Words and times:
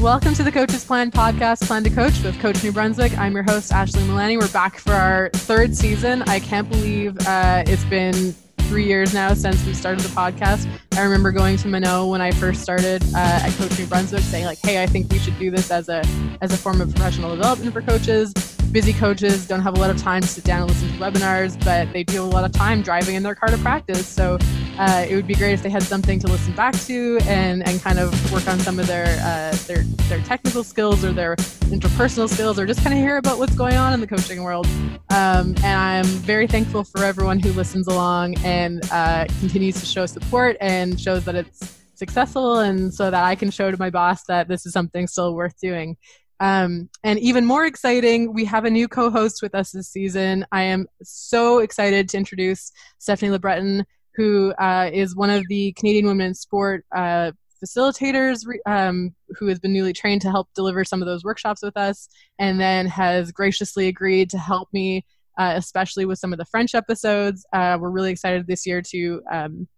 Welcome 0.00 0.34
to 0.34 0.44
the 0.44 0.52
Coaches 0.52 0.84
Plan 0.84 1.10
podcast, 1.10 1.66
Plan 1.66 1.82
to 1.82 1.90
Coach 1.90 2.22
with 2.22 2.38
Coach 2.38 2.62
New 2.62 2.70
Brunswick. 2.70 3.18
I'm 3.18 3.34
your 3.34 3.42
host, 3.42 3.72
Ashley 3.72 4.02
Milani. 4.02 4.38
We're 4.40 4.46
back 4.52 4.78
for 4.78 4.92
our 4.92 5.28
third 5.32 5.74
season. 5.76 6.22
I 6.22 6.38
can't 6.38 6.68
believe 6.68 7.18
uh, 7.26 7.64
it's 7.66 7.82
been 7.84 8.32
three 8.68 8.86
years 8.86 9.12
now 9.12 9.34
since 9.34 9.64
we 9.66 9.74
started 9.74 10.02
the 10.02 10.14
podcast. 10.14 10.68
I 10.96 11.02
remember 11.02 11.32
going 11.32 11.56
to 11.56 11.68
Minot 11.68 12.10
when 12.10 12.20
I 12.20 12.30
first 12.30 12.62
started 12.62 13.02
uh, 13.12 13.40
at 13.42 13.52
Coach 13.54 13.76
New 13.76 13.86
Brunswick, 13.86 14.22
saying 14.22 14.44
like, 14.44 14.58
"Hey, 14.62 14.80
I 14.80 14.86
think 14.86 15.10
we 15.10 15.18
should 15.18 15.36
do 15.36 15.50
this 15.50 15.72
as 15.72 15.88
a 15.88 16.04
as 16.42 16.52
a 16.52 16.56
form 16.56 16.80
of 16.80 16.94
professional 16.94 17.34
development 17.34 17.72
for 17.72 17.82
coaches." 17.82 18.32
busy 18.72 18.92
coaches 18.92 19.46
don't 19.46 19.62
have 19.62 19.78
a 19.78 19.80
lot 19.80 19.88
of 19.88 19.96
time 19.96 20.20
to 20.20 20.28
sit 20.28 20.44
down 20.44 20.60
and 20.60 20.70
listen 20.70 20.88
to 20.88 20.94
webinars, 20.98 21.58
but 21.64 21.90
they 21.92 22.04
do 22.04 22.16
have 22.16 22.24
a 22.24 22.28
lot 22.28 22.44
of 22.44 22.52
time 22.52 22.82
driving 22.82 23.14
in 23.14 23.22
their 23.22 23.34
car 23.34 23.48
to 23.48 23.56
practice. 23.58 24.06
So 24.06 24.38
uh, 24.78 25.06
it 25.08 25.14
would 25.16 25.26
be 25.26 25.34
great 25.34 25.52
if 25.52 25.62
they 25.62 25.70
had 25.70 25.82
something 25.82 26.18
to 26.20 26.26
listen 26.28 26.54
back 26.54 26.74
to 26.74 27.18
and, 27.22 27.66
and 27.66 27.82
kind 27.82 27.98
of 27.98 28.32
work 28.32 28.46
on 28.46 28.58
some 28.60 28.78
of 28.78 28.86
their 28.86 29.06
uh, 29.22 29.56
their 29.66 29.82
their 30.08 30.20
technical 30.22 30.62
skills 30.62 31.04
or 31.04 31.12
their 31.12 31.34
interpersonal 31.66 32.28
skills, 32.28 32.58
or 32.58 32.66
just 32.66 32.82
kind 32.82 32.94
of 32.94 33.00
hear 33.00 33.16
about 33.16 33.38
what's 33.38 33.54
going 33.54 33.74
on 33.74 33.92
in 33.92 34.00
the 34.00 34.06
coaching 34.06 34.42
world. 34.42 34.66
Um, 35.10 35.54
and 35.58 35.66
I'm 35.66 36.04
very 36.04 36.46
thankful 36.46 36.84
for 36.84 37.04
everyone 37.04 37.40
who 37.40 37.52
listens 37.52 37.88
along 37.88 38.36
and 38.44 38.82
uh, 38.92 39.26
continues 39.40 39.80
to 39.80 39.86
show 39.86 40.06
support 40.06 40.56
and 40.60 41.00
shows 41.00 41.24
that 41.24 41.34
it's 41.34 41.78
successful 41.94 42.60
and 42.60 42.94
so 42.94 43.10
that 43.10 43.24
I 43.24 43.34
can 43.34 43.50
show 43.50 43.70
to 43.70 43.76
my 43.76 43.90
boss 43.90 44.22
that 44.28 44.46
this 44.46 44.64
is 44.64 44.72
something 44.72 45.08
still 45.08 45.34
worth 45.34 45.58
doing. 45.60 45.96
Um, 46.40 46.88
and 47.02 47.18
even 47.18 47.44
more 47.44 47.66
exciting, 47.66 48.32
we 48.32 48.44
have 48.44 48.64
a 48.64 48.70
new 48.70 48.86
co 48.86 49.10
host 49.10 49.42
with 49.42 49.54
us 49.54 49.72
this 49.72 49.88
season. 49.88 50.46
I 50.52 50.62
am 50.62 50.86
so 51.02 51.58
excited 51.58 52.08
to 52.10 52.16
introduce 52.16 52.70
Stephanie 52.98 53.36
LeBreton, 53.36 53.84
who 54.18 54.52
uh, 54.58 54.90
is 54.92 55.14
one 55.14 55.30
of 55.30 55.46
the 55.48 55.72
Canadian 55.74 56.06
Women 56.06 56.26
in 56.26 56.34
Sport 56.34 56.84
uh, 56.94 57.30
facilitators 57.64 58.44
um, 58.66 59.14
who 59.38 59.46
has 59.46 59.60
been 59.60 59.72
newly 59.72 59.92
trained 59.92 60.20
to 60.22 60.30
help 60.30 60.48
deliver 60.56 60.84
some 60.84 61.00
of 61.00 61.06
those 61.06 61.22
workshops 61.22 61.62
with 61.62 61.76
us, 61.76 62.08
and 62.40 62.60
then 62.60 62.86
has 62.88 63.30
graciously 63.30 63.86
agreed 63.86 64.28
to 64.30 64.36
help 64.36 64.68
me, 64.72 65.04
uh, 65.38 65.52
especially 65.54 66.04
with 66.04 66.18
some 66.18 66.32
of 66.32 66.38
the 66.38 66.44
French 66.46 66.74
episodes. 66.74 67.46
Uh, 67.52 67.78
we're 67.80 67.90
really 67.90 68.10
excited 68.10 68.44
this 68.48 68.66
year 68.66 68.82
to 68.82 69.22
um, 69.30 69.68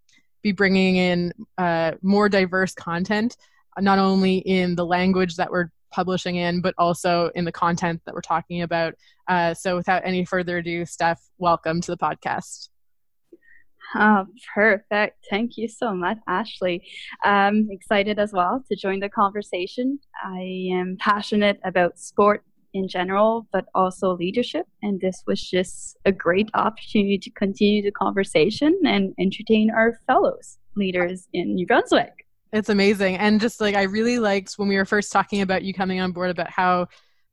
be 0.43 0.53
bringing 0.53 0.97
in 0.97 1.33
uh, 1.59 1.93
more 2.01 2.31
diverse 2.31 2.73
content, 2.73 3.37
not 3.79 3.99
only 3.99 4.39
in 4.39 4.75
the 4.75 4.87
language 4.87 5.37
that 5.37 5.51
we're 5.51 5.69
publishing 5.93 6.37
in, 6.37 6.63
but 6.63 6.75
also 6.79 7.31
in 7.35 7.45
the 7.45 7.53
content 7.53 8.01
that 8.07 8.15
we're 8.15 8.23
talking 8.23 8.63
about. 8.63 8.95
Uh, 9.29 9.53
so, 9.53 9.77
without 9.77 10.01
any 10.03 10.25
further 10.25 10.57
ado, 10.57 10.87
Steph, 10.87 11.21
welcome 11.37 11.83
to 11.83 11.91
the 11.91 11.99
podcast. 11.99 12.70
Oh, 13.95 14.27
perfect. 14.55 15.27
Thank 15.29 15.57
you 15.57 15.67
so 15.67 15.93
much, 15.95 16.19
Ashley. 16.29 16.83
I'm 17.25 17.69
excited 17.71 18.19
as 18.19 18.33
well 18.33 18.63
to 18.69 18.77
join 18.77 19.01
the 19.01 19.09
conversation. 19.09 19.99
I 20.23 20.69
am 20.73 20.97
passionate 21.01 21.59
about 21.65 21.99
sport 21.99 22.45
in 22.73 22.87
general, 22.87 23.49
but 23.53 23.67
also 23.75 24.17
leadership. 24.17 24.67
And 24.83 25.01
this 25.01 25.25
was 25.27 25.41
just 25.41 25.97
a 26.05 26.13
great 26.13 26.51
opportunity 26.55 27.19
to 27.19 27.31
continue 27.31 27.83
the 27.83 27.91
conversation 27.91 28.79
and 28.85 29.13
entertain 29.19 29.71
our 29.71 29.99
fellows 30.07 30.59
leaders 30.77 31.27
in 31.33 31.55
New 31.55 31.67
Brunswick. 31.67 32.13
It's 32.53 32.69
amazing. 32.69 33.17
And 33.17 33.41
just 33.41 33.61
like 33.61 33.75
I 33.75 33.83
really 33.83 34.19
liked 34.19 34.55
when 34.55 34.69
we 34.69 34.77
were 34.77 34.85
first 34.85 35.13
talking 35.13 35.41
about 35.41 35.63
you 35.63 35.73
coming 35.75 36.01
on 36.01 36.13
board 36.13 36.31
about 36.31 36.51
how 36.51 36.89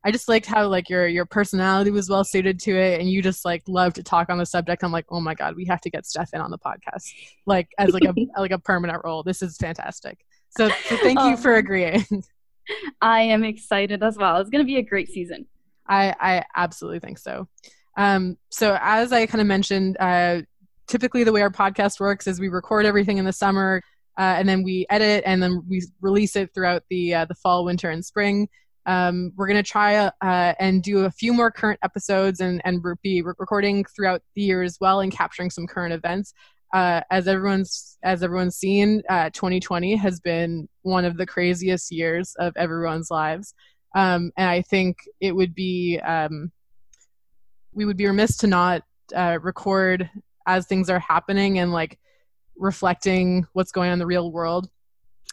I 0.07 0.11
just 0.11 0.29
liked 0.29 0.45
how 0.45 0.65
like 0.67 0.89
your 0.89 1.05
your 1.05 1.25
personality 1.25 1.91
was 1.91 2.09
well 2.09 2.23
suited 2.23 2.61
to 2.61 2.71
it 2.77 3.01
and 3.01 3.09
you 3.09 3.21
just 3.21 3.43
like 3.43 3.61
love 3.67 3.93
to 3.95 4.03
talk 4.03 4.29
on 4.29 4.37
the 4.37 4.45
subject. 4.45 4.81
I'm 4.81 4.91
like, 4.93 5.03
oh 5.09 5.19
my 5.19 5.35
God, 5.35 5.57
we 5.57 5.65
have 5.65 5.81
to 5.81 5.89
get 5.89 6.05
Steph 6.05 6.29
in 6.33 6.39
on 6.39 6.49
the 6.49 6.57
podcast. 6.57 7.11
Like 7.45 7.67
as 7.77 7.89
like 7.89 8.05
a 8.05 8.13
like 8.39 8.51
a 8.51 8.57
permanent 8.57 9.01
role. 9.03 9.21
This 9.21 9.41
is 9.41 9.57
fantastic. 9.57 10.25
So, 10.57 10.69
so 10.69 10.95
thank 10.95 11.19
you 11.19 11.35
for 11.35 11.55
agreeing. 11.55 12.05
I 13.01 13.23
am 13.23 13.43
excited 13.43 14.01
as 14.01 14.17
well. 14.17 14.37
It's 14.37 14.49
gonna 14.49 14.63
be 14.63 14.77
a 14.77 14.81
great 14.81 15.09
season. 15.09 15.45
I, 15.89 16.15
I 16.21 16.45
absolutely 16.55 16.99
think 16.99 17.17
so. 17.17 17.49
Um, 17.97 18.37
so 18.49 18.77
as 18.79 19.11
I 19.11 19.25
kind 19.25 19.41
of 19.41 19.47
mentioned, 19.47 19.97
uh, 19.99 20.43
typically 20.87 21.25
the 21.25 21.33
way 21.33 21.41
our 21.41 21.51
podcast 21.51 21.99
works 21.99 22.27
is 22.27 22.39
we 22.39 22.47
record 22.47 22.85
everything 22.85 23.17
in 23.17 23.25
the 23.25 23.33
summer, 23.33 23.81
uh, 24.17 24.21
and 24.21 24.47
then 24.47 24.63
we 24.63 24.85
edit 24.89 25.23
and 25.25 25.43
then 25.43 25.65
we 25.67 25.81
release 25.99 26.37
it 26.37 26.53
throughout 26.53 26.83
the 26.89 27.13
uh, 27.13 27.25
the 27.25 27.35
fall, 27.35 27.65
winter, 27.65 27.89
and 27.89 28.05
spring. 28.05 28.47
Um, 28.87 29.33
we're 29.35 29.47
going 29.47 29.63
to 29.63 29.69
try 29.69 29.95
uh, 29.95 30.11
and 30.21 30.81
do 30.81 31.05
a 31.05 31.11
few 31.11 31.33
more 31.33 31.51
current 31.51 31.79
episodes 31.83 32.39
and, 32.39 32.61
and 32.63 32.81
be 33.03 33.21
recording 33.21 33.83
throughout 33.83 34.21
the 34.33 34.41
year 34.41 34.63
as 34.63 34.77
well 34.79 35.01
and 35.01 35.11
capturing 35.11 35.49
some 35.49 35.67
current 35.67 35.93
events. 35.93 36.33
Uh, 36.73 37.01
as 37.11 37.27
everyone's 37.27 37.97
as 38.03 38.23
everyone's 38.23 38.57
seen, 38.57 39.01
2020 39.09 39.93
uh, 39.93 39.97
has 39.97 40.19
been 40.19 40.67
one 40.81 41.05
of 41.05 41.17
the 41.17 41.25
craziest 41.25 41.91
years 41.91 42.33
of 42.39 42.53
everyone's 42.57 43.09
lives, 43.09 43.53
um, 43.95 44.31
and 44.37 44.49
I 44.49 44.61
think 44.63 44.97
it 45.21 45.33
would 45.33 45.55
be 45.55 45.99
um, 45.99 46.51
we 47.73 47.85
would 47.85 47.95
be 47.95 48.07
remiss 48.07 48.35
to 48.37 48.47
not 48.47 48.81
uh, 49.15 49.37
record 49.41 50.09
as 50.45 50.65
things 50.65 50.89
are 50.89 50.99
happening 50.99 51.59
and 51.59 51.71
like 51.71 51.99
reflecting 52.57 53.45
what's 53.53 53.71
going 53.71 53.89
on 53.89 53.93
in 53.93 53.99
the 53.99 54.05
real 54.05 54.31
world 54.31 54.67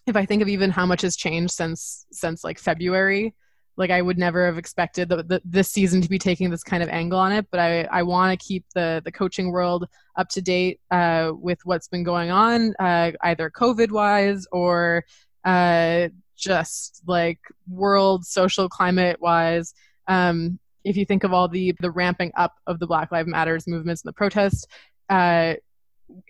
if 0.06 0.14
i 0.14 0.26
think 0.26 0.42
of 0.42 0.48
even 0.48 0.70
how 0.70 0.84
much 0.84 1.00
has 1.00 1.16
changed 1.16 1.52
since 1.52 2.04
since 2.12 2.44
like 2.44 2.58
february 2.58 3.34
like 3.76 3.90
i 3.90 4.00
would 4.00 4.18
never 4.18 4.46
have 4.46 4.58
expected 4.58 5.08
the, 5.08 5.22
the, 5.22 5.40
this 5.44 5.70
season 5.70 6.00
to 6.00 6.08
be 6.08 6.18
taking 6.18 6.50
this 6.50 6.62
kind 6.62 6.82
of 6.82 6.88
angle 6.88 7.18
on 7.18 7.32
it 7.32 7.46
but 7.50 7.60
i 7.60 7.82
i 7.84 8.02
want 8.02 8.38
to 8.38 8.46
keep 8.46 8.64
the 8.74 9.00
the 9.04 9.12
coaching 9.12 9.50
world 9.50 9.86
up 10.16 10.28
to 10.28 10.40
date 10.40 10.80
uh, 10.92 11.32
with 11.34 11.58
what's 11.64 11.88
been 11.88 12.04
going 12.04 12.30
on 12.30 12.74
uh, 12.78 13.10
either 13.22 13.50
covid 13.50 13.90
wise 13.90 14.46
or 14.52 15.04
uh, 15.44 16.08
just 16.36 17.02
like 17.06 17.38
world 17.68 18.24
social 18.24 18.68
climate 18.68 19.20
wise. 19.20 19.74
Um, 20.08 20.58
if 20.84 20.96
you 20.96 21.06
think 21.06 21.24
of 21.24 21.32
all 21.32 21.48
the 21.48 21.74
the 21.80 21.90
ramping 21.90 22.32
up 22.36 22.54
of 22.66 22.78
the 22.78 22.86
black 22.86 23.10
lives 23.10 23.28
matters 23.28 23.66
movements 23.66 24.02
and 24.02 24.08
the 24.08 24.12
protests 24.12 24.66
uh, 25.08 25.54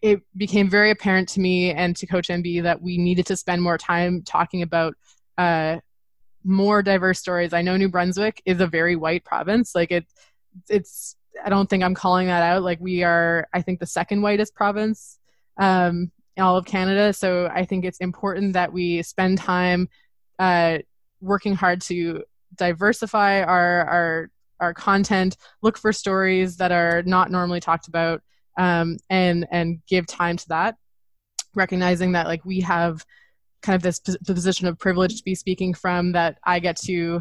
it 0.02 0.20
became 0.36 0.70
very 0.70 0.90
apparent 0.90 1.28
to 1.30 1.40
me 1.40 1.72
and 1.72 1.96
to 1.96 2.06
Coach 2.06 2.28
NB 2.28 2.62
that 2.62 2.80
we 2.80 2.96
needed 2.96 3.26
to 3.26 3.36
spend 3.36 3.60
more 3.60 3.76
time 3.76 4.22
talking 4.22 4.62
about 4.62 4.94
uh, 5.38 5.78
more 6.44 6.82
diverse 6.82 7.18
stories. 7.18 7.52
I 7.52 7.62
know 7.62 7.76
New 7.76 7.88
Brunswick 7.88 8.42
is 8.44 8.60
a 8.60 8.66
very 8.66 8.96
white 8.96 9.24
province. 9.24 9.74
Like 9.74 9.90
it, 9.90 10.06
it's. 10.68 11.16
I 11.44 11.48
don't 11.48 11.68
think 11.68 11.82
I'm 11.82 11.96
calling 11.96 12.28
that 12.28 12.44
out. 12.44 12.62
Like 12.62 12.78
we 12.80 13.02
are, 13.02 13.48
I 13.52 13.60
think 13.60 13.80
the 13.80 13.86
second 13.86 14.22
whitest 14.22 14.54
province 14.54 15.18
um, 15.58 16.12
in 16.36 16.44
all 16.44 16.56
of 16.56 16.64
Canada. 16.64 17.12
So 17.12 17.50
I 17.52 17.64
think 17.64 17.84
it's 17.84 17.98
important 17.98 18.52
that 18.52 18.72
we 18.72 19.02
spend 19.02 19.38
time 19.38 19.88
uh, 20.38 20.78
working 21.20 21.54
hard 21.54 21.80
to 21.82 22.22
diversify 22.54 23.42
our 23.42 23.84
our 23.86 24.30
our 24.60 24.74
content, 24.74 25.36
look 25.62 25.76
for 25.76 25.92
stories 25.92 26.56
that 26.58 26.70
are 26.70 27.02
not 27.02 27.30
normally 27.30 27.58
talked 27.60 27.88
about, 27.88 28.22
um, 28.56 28.98
and 29.10 29.46
and 29.50 29.82
give 29.86 30.06
time 30.06 30.36
to 30.36 30.48
that 30.48 30.76
recognizing 31.54 32.12
that 32.12 32.26
like 32.26 32.44
we 32.44 32.60
have 32.60 33.04
kind 33.64 33.74
of 33.74 33.82
this 33.82 33.98
position 33.98 34.66
of 34.68 34.78
privilege 34.78 35.16
to 35.16 35.24
be 35.24 35.34
speaking 35.34 35.72
from 35.72 36.12
that 36.12 36.38
i 36.44 36.58
get 36.58 36.76
to 36.76 37.20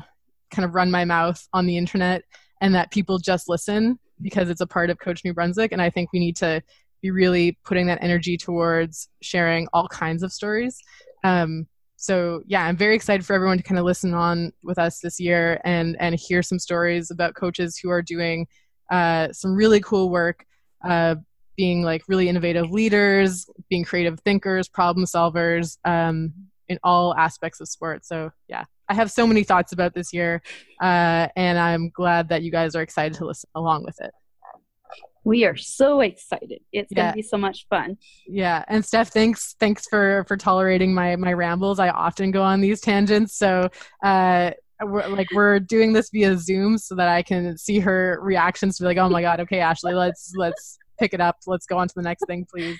kind 0.51 0.65
of 0.65 0.75
run 0.75 0.91
my 0.91 1.05
mouth 1.05 1.47
on 1.53 1.65
the 1.65 1.77
internet 1.77 2.23
and 2.61 2.75
that 2.75 2.91
people 2.91 3.17
just 3.17 3.47
listen 3.49 3.97
because 4.21 4.49
it's 4.49 4.61
a 4.61 4.67
part 4.67 4.89
of 4.89 4.99
coach 4.99 5.23
new 5.23 5.33
brunswick. 5.33 5.71
And 5.71 5.81
i 5.81 5.89
think 5.89 6.11
we 6.11 6.19
need 6.19 6.35
to 6.37 6.61
be 7.01 7.11
really 7.11 7.57
putting 7.65 7.87
that 7.87 7.99
energy 8.01 8.37
towards 8.37 9.09
sharing 9.21 9.67
all 9.73 9.87
kinds 9.89 10.23
of 10.23 10.31
stories. 10.31 10.77
Um, 11.23 11.67
so 11.95 12.41
yeah 12.47 12.65
i'm 12.65 12.75
very 12.75 12.95
excited 12.95 13.25
for 13.25 13.33
everyone 13.33 13.57
to 13.57 13.63
kind 13.63 13.79
of 13.79 13.85
listen 13.85 14.13
on 14.13 14.51
with 14.61 14.77
us 14.77 14.99
this 14.99 15.21
year 15.21 15.61
and 15.63 15.95
and 16.01 16.15
hear 16.15 16.41
some 16.43 16.59
stories 16.59 17.11
about 17.11 17.33
coaches 17.33 17.77
who 17.77 17.89
are 17.89 18.01
doing 18.01 18.45
uh, 18.91 19.31
some 19.31 19.55
really 19.55 19.79
cool 19.79 20.09
work. 20.09 20.45
Uh, 20.87 21.15
being 21.55 21.83
like 21.83 22.03
really 22.07 22.29
innovative 22.29 22.71
leaders, 22.71 23.45
being 23.69 23.83
creative 23.83 24.19
thinkers, 24.21 24.67
problem 24.67 25.05
solvers 25.05 25.77
um, 25.85 26.33
in 26.67 26.79
all 26.83 27.15
aspects 27.15 27.59
of 27.61 27.67
sport. 27.67 28.05
So 28.05 28.31
yeah, 28.47 28.65
I 28.89 28.93
have 28.93 29.11
so 29.11 29.25
many 29.25 29.43
thoughts 29.43 29.71
about 29.71 29.93
this 29.93 30.13
year, 30.13 30.41
uh, 30.81 31.27
and 31.35 31.57
I'm 31.57 31.89
glad 31.89 32.29
that 32.29 32.43
you 32.43 32.51
guys 32.51 32.75
are 32.75 32.81
excited 32.81 33.13
to 33.17 33.25
listen 33.25 33.49
along 33.55 33.83
with 33.83 33.99
it. 34.01 34.11
We 35.25 35.45
are 35.45 35.55
so 35.55 36.01
excited. 36.01 36.59
It's 36.73 36.91
yeah. 36.91 37.03
gonna 37.03 37.13
be 37.13 37.21
so 37.21 37.37
much 37.37 37.65
fun. 37.69 37.97
Yeah, 38.27 38.65
and 38.67 38.83
Steph, 38.83 39.09
thanks 39.09 39.55
thanks 39.59 39.87
for 39.87 40.25
for 40.27 40.35
tolerating 40.35 40.93
my 40.93 41.15
my 41.15 41.31
rambles. 41.31 41.79
I 41.79 41.89
often 41.89 42.31
go 42.31 42.43
on 42.43 42.61
these 42.61 42.81
tangents, 42.81 43.37
so. 43.37 43.69
Uh, 44.03 44.51
we're, 44.85 45.07
like 45.07 45.27
we're 45.33 45.59
doing 45.59 45.93
this 45.93 46.09
via 46.09 46.37
Zoom 46.37 46.77
so 46.77 46.95
that 46.95 47.07
I 47.07 47.21
can 47.21 47.57
see 47.57 47.79
her 47.79 48.19
reactions 48.21 48.75
to 48.75 48.83
be 48.83 48.87
like, 48.87 48.97
oh 48.97 49.07
my 49.07 49.21
god, 49.21 49.39
okay, 49.39 49.59
Ashley, 49.59 49.93
let's 49.93 50.33
let's 50.35 50.77
pick 50.99 51.13
it 51.13 51.21
up. 51.21 51.37
Let's 51.47 51.65
go 51.65 51.77
on 51.77 51.87
to 51.87 51.93
the 51.95 52.01
next 52.01 52.25
thing, 52.27 52.45
please. 52.51 52.79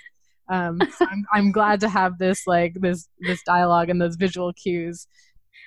Um, 0.50 0.80
I'm 1.00 1.26
I'm 1.32 1.52
glad 1.52 1.80
to 1.82 1.90
have 1.90 2.18
this 2.18 2.46
like 2.46 2.74
this 2.76 3.08
this 3.22 3.42
dialogue 3.44 3.90
and 3.90 4.02
those 4.02 4.16
visual 4.16 4.52
cues. 4.54 5.08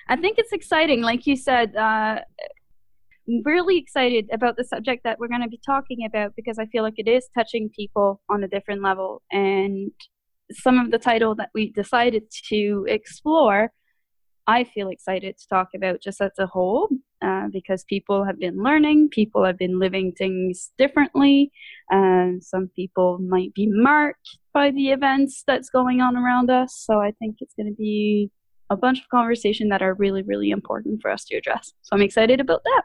I 0.07 0.15
think 0.15 0.37
it's 0.37 0.53
exciting, 0.53 1.01
like 1.01 1.25
you 1.25 1.35
said. 1.35 1.75
Uh, 1.75 2.19
really 3.43 3.77
excited 3.77 4.29
about 4.31 4.55
the 4.55 4.63
subject 4.63 5.03
that 5.03 5.19
we're 5.19 5.27
going 5.27 5.41
to 5.41 5.49
be 5.49 5.59
talking 5.65 6.05
about 6.05 6.33
because 6.35 6.57
I 6.57 6.65
feel 6.67 6.83
like 6.83 6.93
it 6.97 7.07
is 7.07 7.27
touching 7.35 7.69
people 7.69 8.21
on 8.29 8.43
a 8.43 8.47
different 8.47 8.81
level. 8.81 9.21
And 9.31 9.91
some 10.51 10.79
of 10.79 10.91
the 10.91 10.97
title 10.97 11.35
that 11.35 11.49
we 11.53 11.71
decided 11.71 12.23
to 12.49 12.85
explore 12.87 13.71
I 14.47 14.63
feel 14.63 14.89
excited 14.89 15.37
to 15.37 15.47
talk 15.47 15.69
about 15.75 16.01
just 16.01 16.21
as 16.21 16.31
a 16.39 16.47
whole 16.47 16.87
uh, 17.21 17.47
because 17.51 17.83
people 17.83 18.23
have 18.23 18.39
been 18.39 18.63
learning, 18.63 19.09
people 19.09 19.43
have 19.43 19.57
been 19.57 19.77
living 19.77 20.13
things 20.13 20.71
differently. 20.77 21.51
some 21.91 22.69
people 22.75 23.19
might 23.19 23.53
be 23.53 23.67
marked 23.69 24.37
by 24.53 24.71
the 24.71 24.91
events 24.91 25.43
that's 25.45 25.69
going 25.69 25.99
on 25.99 26.15
around 26.15 26.49
us. 26.49 26.73
So 26.73 26.99
I 27.01 27.11
think 27.19 27.37
it's 27.41 27.53
going 27.55 27.67
to 27.67 27.75
be 27.75 28.31
a 28.69 28.77
bunch 28.77 28.99
of 28.99 29.09
conversation 29.09 29.69
that 29.69 29.81
are 29.81 29.93
really, 29.93 30.23
really 30.23 30.49
important 30.49 31.01
for 31.01 31.11
us 31.11 31.25
to 31.25 31.35
address. 31.35 31.73
So 31.81 31.95
I'm 31.95 32.01
excited 32.01 32.39
about 32.39 32.63
that. 32.63 32.83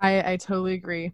I, 0.00 0.32
I 0.32 0.36
totally 0.36 0.74
agree. 0.74 1.12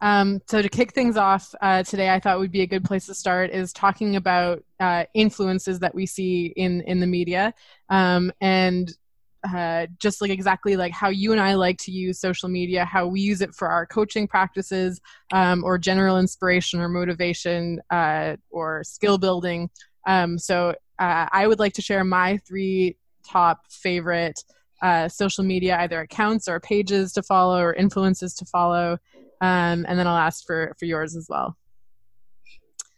Um, 0.00 0.40
so 0.46 0.62
to 0.62 0.68
kick 0.68 0.94
things 0.94 1.16
off 1.16 1.54
uh, 1.60 1.82
today, 1.82 2.10
I 2.10 2.20
thought 2.20 2.38
would 2.38 2.52
be 2.52 2.62
a 2.62 2.66
good 2.66 2.84
place 2.84 3.06
to 3.06 3.14
start 3.14 3.50
is 3.50 3.72
talking 3.72 4.16
about 4.16 4.62
uh, 4.78 5.04
influences 5.14 5.80
that 5.80 5.94
we 5.94 6.06
see 6.06 6.52
in 6.56 6.82
in 6.82 7.00
the 7.00 7.06
media, 7.06 7.52
um, 7.88 8.32
and 8.40 8.96
uh, 9.44 9.86
just 9.98 10.20
like 10.20 10.30
exactly 10.30 10.76
like 10.76 10.92
how 10.92 11.08
you 11.08 11.32
and 11.32 11.40
I 11.40 11.54
like 11.54 11.78
to 11.78 11.90
use 11.92 12.18
social 12.20 12.48
media, 12.48 12.84
how 12.84 13.06
we 13.06 13.20
use 13.20 13.40
it 13.40 13.54
for 13.54 13.68
our 13.68 13.86
coaching 13.86 14.26
practices, 14.28 15.00
um, 15.32 15.64
or 15.64 15.78
general 15.78 16.18
inspiration 16.18 16.80
or 16.80 16.88
motivation 16.88 17.80
uh, 17.90 18.36
or 18.50 18.84
skill 18.84 19.18
building. 19.18 19.70
Um, 20.06 20.38
so 20.38 20.74
uh, 20.98 21.26
I 21.30 21.46
would 21.46 21.58
like 21.58 21.74
to 21.74 21.82
share 21.82 22.04
my 22.04 22.38
three 22.38 22.96
top 23.24 23.70
favorite 23.70 24.42
uh, 24.82 25.08
social 25.08 25.44
media 25.44 25.76
either 25.80 26.00
accounts 26.00 26.48
or 26.48 26.60
pages 26.60 27.12
to 27.12 27.22
follow 27.22 27.60
or 27.60 27.74
influences 27.74 28.34
to 28.34 28.44
follow 28.44 28.98
um, 29.40 29.84
and 29.88 29.98
then 29.98 30.06
I'll 30.06 30.16
ask 30.16 30.44
for 30.44 30.74
for 30.78 30.84
yours 30.84 31.16
as 31.16 31.26
well. 31.28 31.56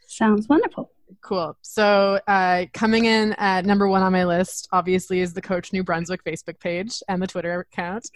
Sounds 0.07 0.49
wonderful. 0.49 0.91
Cool. 1.23 1.57
So 1.63 2.21
uh, 2.27 2.67
coming 2.73 3.05
in 3.05 3.33
at 3.35 3.65
number 3.65 3.89
one 3.89 4.03
on 4.03 4.13
my 4.13 4.25
list, 4.25 4.69
obviously, 4.73 5.21
is 5.21 5.33
the 5.33 5.43
Coach 5.43 5.73
New 5.73 5.83
Brunswick 5.83 6.25
Facebook 6.25 6.61
page 6.61 7.03
and 7.09 7.21
the 7.21 7.27
Twitter 7.27 7.61
account. 7.73 8.09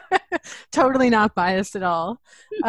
totally 0.72 1.10
not 1.10 1.34
biased 1.34 1.76
at 1.76 1.82
all. 1.82 2.20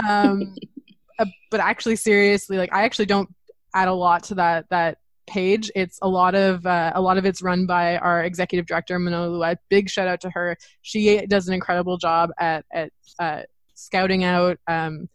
Um, 0.07 0.55
uh, 1.19 1.25
but 1.49 1.59
actually, 1.59 1.95
seriously, 1.95 2.57
like 2.57 2.73
I 2.73 2.83
actually 2.83 3.05
don't 3.05 3.29
add 3.73 3.87
a 3.87 3.93
lot 3.93 4.23
to 4.25 4.35
that 4.35 4.69
that 4.69 4.97
page. 5.27 5.71
It's 5.75 5.99
a 6.01 6.07
lot 6.07 6.35
of 6.35 6.65
uh, 6.65 6.91
a 6.95 7.01
lot 7.01 7.17
of 7.17 7.25
it's 7.25 7.41
run 7.41 7.65
by 7.65 7.97
our 7.97 8.23
executive 8.23 8.65
director 8.65 8.99
Manolo 8.99 9.55
Big 9.69 9.89
shout 9.89 10.07
out 10.07 10.21
to 10.21 10.29
her. 10.31 10.57
She 10.81 11.25
does 11.27 11.47
an 11.47 11.53
incredible 11.53 11.97
job 11.97 12.31
at 12.39 12.65
at 12.71 12.91
uh, 13.19 13.41
scouting 13.81 14.23
out 14.23 14.57
um, 14.67 15.09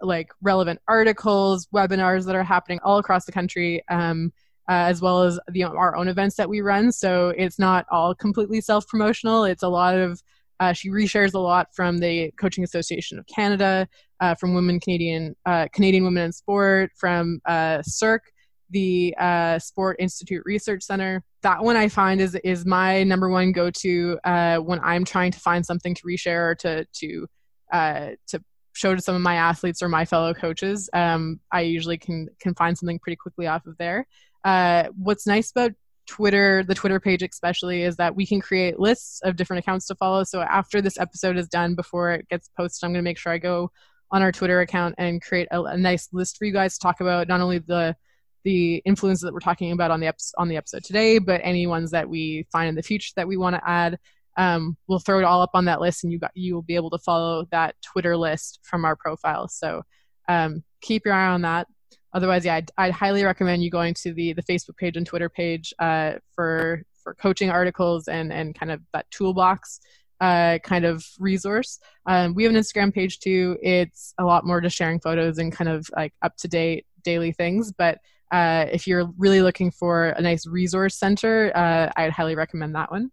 like 0.00 0.30
relevant 0.40 0.80
articles, 0.88 1.66
webinars 1.74 2.26
that 2.26 2.34
are 2.34 2.44
happening 2.44 2.80
all 2.82 2.98
across 2.98 3.24
the 3.24 3.32
country, 3.32 3.82
um, 3.88 4.32
uh, 4.68 4.86
as 4.88 5.00
well 5.02 5.22
as 5.22 5.38
the, 5.50 5.64
our 5.64 5.96
own 5.96 6.08
events 6.08 6.36
that 6.36 6.48
we 6.48 6.60
run. 6.60 6.92
So 6.92 7.30
it's 7.36 7.58
not 7.58 7.86
all 7.90 8.14
completely 8.14 8.60
self 8.60 8.86
promotional. 8.86 9.44
It's 9.44 9.62
a 9.62 9.68
lot 9.68 9.96
of 9.96 10.22
uh, 10.60 10.74
she 10.74 10.90
reshares 10.90 11.32
a 11.32 11.38
lot 11.38 11.68
from 11.74 11.98
the 11.98 12.30
Coaching 12.38 12.62
Association 12.62 13.18
of 13.18 13.26
Canada, 13.26 13.88
uh, 14.20 14.34
from 14.34 14.54
Women 14.54 14.78
Canadian 14.78 15.34
uh, 15.46 15.66
Canadian 15.72 16.04
Women 16.04 16.24
in 16.24 16.32
Sport, 16.32 16.90
from 16.96 17.40
uh, 17.46 17.78
SIRC, 17.78 18.20
the 18.68 19.14
uh, 19.18 19.58
Sport 19.58 19.96
Institute 19.98 20.42
Research 20.44 20.82
Center. 20.82 21.24
That 21.42 21.64
one 21.64 21.76
I 21.76 21.88
find 21.88 22.20
is 22.20 22.34
is 22.44 22.66
my 22.66 23.02
number 23.02 23.30
one 23.30 23.52
go 23.52 23.70
to 23.70 24.18
uh, 24.24 24.58
when 24.58 24.80
I'm 24.80 25.04
trying 25.04 25.32
to 25.32 25.40
find 25.40 25.64
something 25.64 25.94
to 25.94 26.02
reshare 26.02 26.50
or 26.50 26.54
to 26.56 26.84
to 26.84 27.26
uh, 27.72 28.10
to 28.28 28.42
show 28.72 28.94
to 28.94 29.02
some 29.02 29.14
of 29.14 29.20
my 29.20 29.34
athletes 29.36 29.82
or 29.82 29.88
my 29.88 30.04
fellow 30.04 30.32
coaches. 30.34 30.88
Um, 30.92 31.40
I 31.52 31.62
usually 31.62 31.98
can 31.98 32.28
can 32.40 32.54
find 32.54 32.76
something 32.76 32.98
pretty 32.98 33.16
quickly 33.16 33.46
off 33.46 33.66
of 33.66 33.76
there. 33.78 34.06
Uh, 34.44 34.84
what's 34.96 35.26
nice 35.26 35.50
about 35.50 35.72
Twitter, 36.06 36.64
the 36.64 36.74
Twitter 36.74 36.98
page 36.98 37.22
especially, 37.22 37.82
is 37.82 37.96
that 37.96 38.16
we 38.16 38.26
can 38.26 38.40
create 38.40 38.80
lists 38.80 39.20
of 39.22 39.36
different 39.36 39.62
accounts 39.62 39.86
to 39.86 39.94
follow. 39.94 40.24
So 40.24 40.40
after 40.40 40.80
this 40.80 40.98
episode 40.98 41.36
is 41.36 41.48
done, 41.48 41.74
before 41.74 42.12
it 42.12 42.28
gets 42.28 42.50
posted, 42.56 42.86
I'm 42.86 42.92
going 42.92 43.02
to 43.02 43.08
make 43.08 43.18
sure 43.18 43.32
I 43.32 43.38
go 43.38 43.70
on 44.10 44.22
our 44.22 44.32
Twitter 44.32 44.60
account 44.60 44.96
and 44.98 45.22
create 45.22 45.48
a, 45.50 45.62
a 45.62 45.76
nice 45.76 46.08
list 46.12 46.36
for 46.36 46.46
you 46.46 46.52
guys 46.52 46.74
to 46.74 46.80
talk 46.80 47.00
about 47.00 47.28
not 47.28 47.40
only 47.40 47.58
the 47.58 47.96
the 48.42 48.76
influences 48.86 49.22
that 49.22 49.34
we're 49.34 49.38
talking 49.38 49.70
about 49.72 49.90
on 49.90 50.00
the 50.00 50.12
on 50.38 50.48
the 50.48 50.56
episode 50.56 50.82
today, 50.82 51.18
but 51.18 51.40
any 51.44 51.66
ones 51.66 51.90
that 51.90 52.08
we 52.08 52.46
find 52.50 52.68
in 52.68 52.74
the 52.74 52.82
future 52.82 53.12
that 53.16 53.28
we 53.28 53.36
want 53.36 53.54
to 53.54 53.68
add 53.68 53.98
um, 54.36 54.76
we'll 54.88 54.98
throw 54.98 55.18
it 55.18 55.24
all 55.24 55.42
up 55.42 55.50
on 55.54 55.64
that 55.66 55.80
list 55.80 56.04
and 56.04 56.12
you 56.12 56.18
got 56.18 56.30
you 56.34 56.54
will 56.54 56.62
be 56.62 56.76
able 56.76 56.90
to 56.90 56.98
follow 56.98 57.46
that 57.50 57.74
twitter 57.82 58.16
list 58.16 58.60
from 58.62 58.84
our 58.84 58.96
profile. 58.96 59.48
So 59.48 59.82
um, 60.28 60.62
keep 60.80 61.04
your 61.04 61.14
eye 61.14 61.28
on 61.28 61.42
that. 61.42 61.66
Otherwise 62.12 62.44
yeah 62.44 62.56
I'd, 62.56 62.70
I'd, 62.78 62.92
highly 62.92 63.24
recommend 63.24 63.62
you 63.62 63.70
going 63.70 63.94
to 63.94 64.12
the 64.12 64.32
the 64.32 64.42
facebook 64.42 64.76
page 64.76 64.96
and 64.96 65.06
twitter 65.06 65.28
page 65.28 65.72
uh, 65.78 66.14
for 66.34 66.82
for 67.02 67.14
coaching 67.14 67.50
articles 67.50 68.08
and 68.08 68.32
and 68.32 68.54
kind 68.54 68.72
of 68.72 68.80
that 68.92 69.10
toolbox 69.10 69.80
uh, 70.20 70.58
kind 70.62 70.84
of 70.84 71.02
resource. 71.18 71.78
Um, 72.04 72.34
we 72.34 72.42
have 72.44 72.54
an 72.54 72.60
instagram 72.60 72.92
page 72.92 73.20
too. 73.20 73.56
It's 73.62 74.12
a 74.18 74.24
lot 74.24 74.44
more 74.44 74.60
just 74.60 74.76
sharing 74.76 75.00
photos 75.00 75.38
and 75.38 75.50
kind 75.50 75.70
of 75.70 75.88
like 75.96 76.12
up 76.20 76.36
to 76.38 76.48
date 76.48 76.84
daily 77.02 77.32
things. 77.32 77.72
But 77.72 78.00
uh, 78.30 78.66
if 78.70 78.86
you're 78.86 79.10
really 79.18 79.42
looking 79.42 79.70
for 79.70 80.10
a 80.10 80.20
nice 80.20 80.46
resource 80.46 80.96
center 80.96 81.52
uh, 81.54 81.90
i'd 81.96 82.10
highly 82.12 82.34
recommend 82.34 82.74
that 82.74 82.90
one 82.90 83.10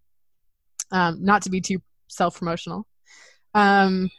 um, 0.91 1.23
not 1.23 1.41
to 1.43 1.49
be 1.49 1.61
too 1.61 1.79
self 2.07 2.39
promotional. 2.39 2.87
Um, 3.53 4.09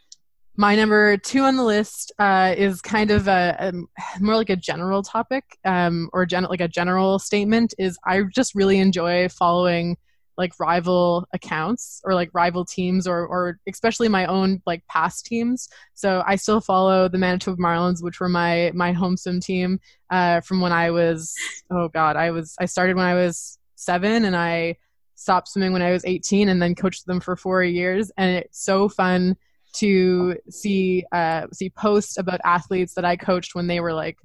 my 0.55 0.75
number 0.75 1.15
two 1.15 1.43
on 1.43 1.55
the 1.55 1.63
list 1.63 2.11
uh, 2.19 2.53
is 2.57 2.81
kind 2.81 3.11
of 3.11 3.29
a, 3.29 3.55
a, 3.59 4.21
more 4.21 4.35
like 4.35 4.49
a 4.49 4.57
general 4.57 5.01
topic 5.01 5.45
um, 5.63 6.09
or 6.11 6.25
gen- 6.25 6.43
like 6.49 6.59
a 6.59 6.67
general 6.67 7.17
statement. 7.17 7.73
Is 7.77 7.97
I 8.05 8.23
just 8.23 8.55
really 8.55 8.79
enjoy 8.79 9.29
following 9.29 9.95
like 10.37 10.57
rival 10.59 11.27
accounts 11.33 12.01
or 12.05 12.13
like 12.13 12.29
rival 12.33 12.63
teams 12.63 13.07
or 13.07 13.27
or 13.27 13.59
especially 13.67 14.07
my 14.07 14.25
own 14.25 14.61
like 14.65 14.85
past 14.87 15.25
teams. 15.25 15.69
So 15.93 16.23
I 16.25 16.35
still 16.37 16.61
follow 16.61 17.07
the 17.09 17.17
Manitoba 17.17 17.61
Marlins, 17.61 18.01
which 18.01 18.19
were 18.19 18.29
my 18.29 18.71
my 18.73 18.93
home 18.93 19.17
swim 19.17 19.41
team 19.41 19.79
uh, 20.09 20.41
from 20.41 20.61
when 20.61 20.71
I 20.71 20.91
was 20.91 21.35
oh 21.71 21.89
god 21.89 22.15
I 22.15 22.31
was 22.31 22.55
I 22.59 22.65
started 22.65 22.95
when 22.95 23.05
I 23.05 23.15
was 23.15 23.59
seven 23.75 24.25
and 24.25 24.35
I 24.35 24.77
stopped 25.19 25.49
swimming 25.49 25.73
when 25.73 25.81
I 25.81 25.91
was 25.91 26.05
18 26.05 26.49
and 26.49 26.61
then 26.61 26.75
coached 26.75 27.05
them 27.05 27.19
for 27.19 27.35
four 27.35 27.63
years. 27.63 28.11
And 28.17 28.37
it's 28.37 28.63
so 28.63 28.87
fun 28.87 29.35
to 29.73 30.37
see 30.49 31.03
uh, 31.11 31.47
see 31.53 31.69
posts 31.69 32.17
about 32.17 32.39
athletes 32.43 32.93
that 32.93 33.05
I 33.05 33.15
coached 33.15 33.53
when 33.53 33.67
they 33.67 33.79
were 33.79 33.93
like 33.93 34.17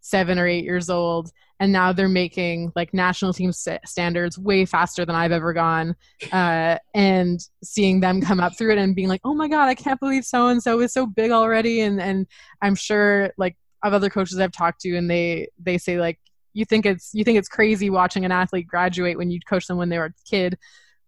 seven 0.00 0.38
or 0.38 0.46
eight 0.46 0.64
years 0.64 0.90
old, 0.90 1.30
and 1.58 1.72
now 1.72 1.92
they're 1.92 2.08
making 2.08 2.72
like 2.74 2.92
national 2.92 3.32
team 3.32 3.52
st- 3.52 3.86
standards 3.86 4.38
way 4.38 4.64
faster 4.64 5.04
than 5.06 5.14
I've 5.14 5.32
ever 5.32 5.52
gone. 5.52 5.94
Uh, 6.32 6.78
and 6.94 7.40
seeing 7.62 8.00
them 8.00 8.20
come 8.20 8.40
up 8.40 8.58
through 8.58 8.72
it 8.72 8.78
and 8.78 8.94
being 8.94 9.08
like, 9.08 9.22
"Oh 9.24 9.34
my 9.34 9.48
god, 9.48 9.68
I 9.68 9.74
can't 9.74 10.00
believe 10.00 10.24
so 10.24 10.48
and 10.48 10.62
so 10.62 10.80
is 10.80 10.92
so 10.92 11.06
big 11.06 11.30
already!" 11.30 11.80
And 11.80 12.00
and 12.00 12.26
I'm 12.60 12.74
sure 12.74 13.32
like 13.38 13.56
of 13.82 13.94
other 13.94 14.10
coaches 14.10 14.38
I've 14.38 14.52
talked 14.52 14.80
to, 14.82 14.96
and 14.96 15.10
they 15.10 15.48
they 15.58 15.78
say 15.78 15.98
like 15.98 16.18
you 16.52 16.64
think 16.64 16.86
it's 16.86 17.10
you 17.12 17.24
think 17.24 17.38
it's 17.38 17.48
crazy 17.48 17.90
watching 17.90 18.24
an 18.24 18.32
athlete 18.32 18.66
graduate 18.66 19.16
when 19.16 19.30
you 19.30 19.40
coach 19.48 19.66
them 19.66 19.76
when 19.76 19.88
they 19.88 19.98
were 19.98 20.06
a 20.06 20.28
kid. 20.28 20.58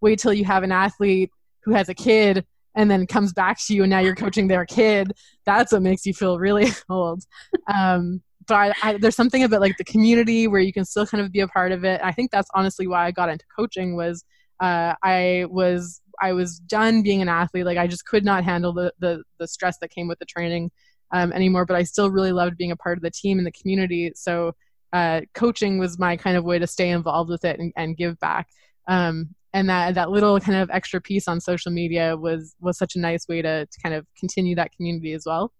Wait 0.01 0.19
till 0.19 0.33
you 0.33 0.45
have 0.45 0.63
an 0.63 0.73
athlete 0.73 1.31
who 1.65 1.73
has 1.73 1.89
a 1.89 1.95
kid 1.95 2.45
and 2.75 2.91
then 2.91 3.07
comes 3.07 3.33
back 3.33 3.59
to 3.67 3.75
you 3.75 3.83
and 3.83 3.91
now 3.91 3.99
you're 3.99 4.15
coaching 4.15 4.49
their 4.49 4.65
kid. 4.65 5.13
That's 5.45 5.73
what 5.73 5.83
makes 5.83 6.07
you 6.07 6.15
feel 6.15 6.39
really 6.39 6.71
old. 6.89 7.25
Um, 7.73 8.23
but 8.47 8.55
I, 8.55 8.73
I, 8.83 8.99
there's 8.99 9.17
something 9.17 9.45
about 9.45 9.61
like 9.61 9.77
the 9.77 9.85
community 9.85 10.49
where 10.49 10.61
you 10.61 10.73
can 10.73 10.85
still 10.85 11.07
kind 11.07 11.25
of 11.25 11.31
be 11.31 11.41
a 11.41 11.49
part 11.49 11.73
of 11.73 11.85
it. 11.85 12.01
I 12.03 12.13
think 12.13 12.31
that's 12.31 12.49
honestly 12.55 12.87
why 12.87 13.07
i 13.07 13.11
got 13.11 13.29
into 13.29 13.45
coaching 13.55 13.95
was 13.95 14.25
uh, 14.61 14.95
i 15.03 15.47
was 15.49 16.01
i 16.21 16.33
was 16.33 16.59
done 16.59 17.03
being 17.03 17.23
an 17.23 17.29
athlete. 17.29 17.67
Like 17.67 17.79
i 17.79 17.87
just 17.87 18.07
could 18.07 18.25
not 18.25 18.45
handle 18.45 18.73
the 18.73 18.93
the, 18.99 19.23
the 19.39 19.47
stress 19.47 19.79
that 19.79 19.91
came 19.91 20.09
with 20.09 20.19
the 20.19 20.25
training 20.25 20.71
um, 21.13 21.33
anymore 21.33 21.67
but 21.67 21.77
i 21.77 21.83
still 21.83 22.11
really 22.11 22.33
loved 22.33 22.57
being 22.57 22.73
a 22.73 22.77
part 22.77 22.99
of 22.99 23.03
the 23.03 23.11
team 23.11 23.39
and 23.39 23.47
the 23.47 23.53
community. 23.53 24.13
So 24.15 24.55
uh, 24.93 25.23
coaching 25.35 25.79
was 25.79 25.99
my 25.99 26.17
kind 26.17 26.37
of 26.37 26.45
way 26.45 26.59
to 26.59 26.67
stay 26.67 26.91
involved 26.91 27.31
with 27.31 27.45
it 27.45 27.59
and, 27.59 27.73
and 27.77 27.97
give 27.97 28.19
back. 28.21 28.49
Um, 28.89 29.35
and 29.55 29.69
that 29.69 29.95
that 29.95 30.11
little 30.11 30.41
kind 30.41 30.59
of 30.59 30.71
extra 30.71 31.01
piece 31.01 31.29
on 31.29 31.41
social 31.41 31.71
media 31.71 32.17
was 32.17 32.55
was 32.61 32.79
such 32.79 32.97
a 32.97 32.99
nice 32.99 33.29
way 33.29 33.43
to, 33.43 33.67
to 33.67 33.81
kind 33.83 33.95
of 33.95 34.07
continue 34.19 34.55
that 34.57 34.73
community 34.75 35.13
as 35.13 35.25
well. 35.27 35.53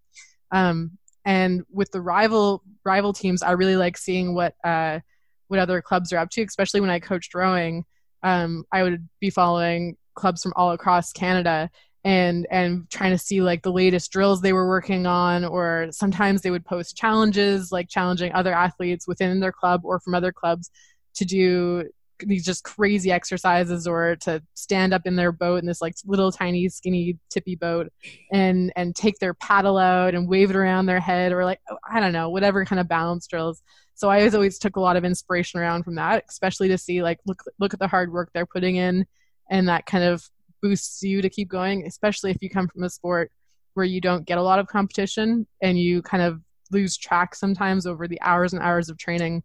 Um, 0.51 0.97
and 1.25 1.63
with 1.71 1.91
the 1.91 2.01
rival 2.01 2.63
rival 2.83 3.13
teams, 3.13 3.43
I 3.43 3.51
really 3.51 3.75
like 3.75 3.97
seeing 3.97 4.33
what 4.33 4.55
uh, 4.63 4.99
what 5.47 5.59
other 5.59 5.81
clubs 5.81 6.11
are 6.11 6.17
up 6.17 6.29
to, 6.31 6.43
especially 6.43 6.81
when 6.81 6.89
I 6.89 6.99
coached 6.99 7.33
rowing. 7.33 7.85
Um, 8.23 8.65
I 8.71 8.83
would 8.83 9.07
be 9.19 9.29
following 9.29 9.97
clubs 10.15 10.41
from 10.41 10.53
all 10.55 10.71
across 10.71 11.11
Canada 11.11 11.69
and 12.03 12.45
and 12.51 12.89
trying 12.89 13.11
to 13.11 13.17
see 13.17 13.41
like 13.41 13.61
the 13.61 13.71
latest 13.71 14.11
drills 14.11 14.41
they 14.41 14.53
were 14.53 14.67
working 14.67 15.05
on 15.05 15.45
or 15.45 15.87
sometimes 15.91 16.41
they 16.41 16.51
would 16.51 16.65
post 16.65 16.97
challenges 16.97 17.71
like 17.71 17.87
challenging 17.89 18.31
other 18.33 18.53
athletes 18.53 19.07
within 19.07 19.39
their 19.39 19.51
club 19.51 19.81
or 19.83 19.99
from 19.99 20.13
other 20.13 20.31
clubs 20.31 20.69
to 21.15 21.25
do 21.25 21.83
these 22.19 22.45
just 22.45 22.63
crazy 22.63 23.11
exercises 23.11 23.87
or 23.87 24.15
to 24.17 24.41
stand 24.53 24.93
up 24.93 25.01
in 25.05 25.15
their 25.15 25.31
boat 25.31 25.59
in 25.59 25.65
this 25.65 25.81
like 25.81 25.95
little 26.05 26.31
tiny 26.31 26.67
skinny 26.69 27.17
tippy 27.29 27.55
boat 27.55 27.91
and 28.31 28.71
and 28.75 28.95
take 28.95 29.17
their 29.19 29.33
paddle 29.33 29.77
out 29.77 30.13
and 30.13 30.27
wave 30.27 30.49
it 30.49 30.55
around 30.55 30.85
their 30.85 30.99
head 30.99 31.31
or 31.31 31.43
like 31.45 31.59
oh, 31.69 31.77
i 31.89 31.99
don't 31.99 32.13
know 32.13 32.29
whatever 32.29 32.65
kind 32.65 32.79
of 32.79 32.87
balance 32.87 33.27
drills. 33.27 33.61
So 33.95 34.09
i 34.09 34.17
always 34.17 34.35
always 34.35 34.59
took 34.59 34.75
a 34.75 34.81
lot 34.81 34.97
of 34.97 35.05
inspiration 35.05 35.59
around 35.59 35.83
from 35.83 35.95
that 35.95 36.25
especially 36.29 36.67
to 36.69 36.77
see 36.77 37.01
like 37.01 37.19
look 37.25 37.43
look 37.59 37.73
at 37.73 37.79
the 37.79 37.87
hard 37.87 38.11
work 38.11 38.29
they're 38.33 38.45
putting 38.45 38.75
in 38.75 39.05
and 39.49 39.67
that 39.67 39.85
kind 39.85 40.03
of 40.03 40.27
boosts 40.63 41.03
you 41.03 41.21
to 41.21 41.29
keep 41.29 41.49
going, 41.49 41.85
especially 41.85 42.31
if 42.31 42.37
you 42.41 42.49
come 42.49 42.67
from 42.67 42.83
a 42.83 42.89
sport 42.89 43.29
where 43.75 43.85
you 43.85 43.99
don't 43.99 44.25
get 44.25 44.37
a 44.37 44.41
lot 44.41 44.59
of 44.59 44.67
competition 44.67 45.45
and 45.61 45.77
you 45.77 46.01
kind 46.01 46.23
of 46.23 46.41
lose 46.71 46.97
track 46.97 47.35
sometimes 47.35 47.85
over 47.85 48.07
the 48.07 48.19
hours 48.21 48.53
and 48.53 48.63
hours 48.63 48.89
of 48.89 48.97
training. 48.97 49.43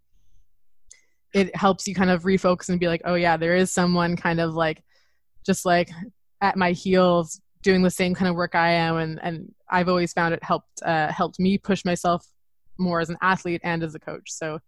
It 1.35 1.55
helps 1.55 1.87
you 1.87 1.95
kind 1.95 2.09
of 2.09 2.23
refocus 2.23 2.69
and 2.69 2.81
be 2.81 2.87
like, 2.87 3.03
oh, 3.05 3.17
yeah, 3.17 3.37
there 3.37 3.57
is 3.57 3.71
someone 3.73 4.17
kind 4.17 4.41
of 4.41 4.55
like 4.55 4.83
just 5.45 5.67
like 5.67 5.91
at 6.41 6.57
my 6.57 6.71
heels 6.73 7.41
doing 7.63 7.83
the 7.83 7.91
same 7.91 8.15
kind 8.15 8.31
of 8.31 8.37
work 8.37 8.55
I 8.55 8.71
am. 8.71 8.97
And, 8.97 9.19
and 9.23 9.55
I've 9.69 9.89
always 9.89 10.13
found 10.13 10.33
it 10.33 10.43
helped, 10.43 10.81
uh, 10.85 11.13
helped 11.13 11.41
me 11.41 11.59
push 11.59 11.85
myself 11.85 12.25
more 12.79 13.01
as 13.01 13.11
an 13.11 13.19
athlete 13.21 13.61
and 13.65 13.83
as 13.83 13.95
a 13.95 13.99
coach. 13.99 14.31
So 14.31 14.61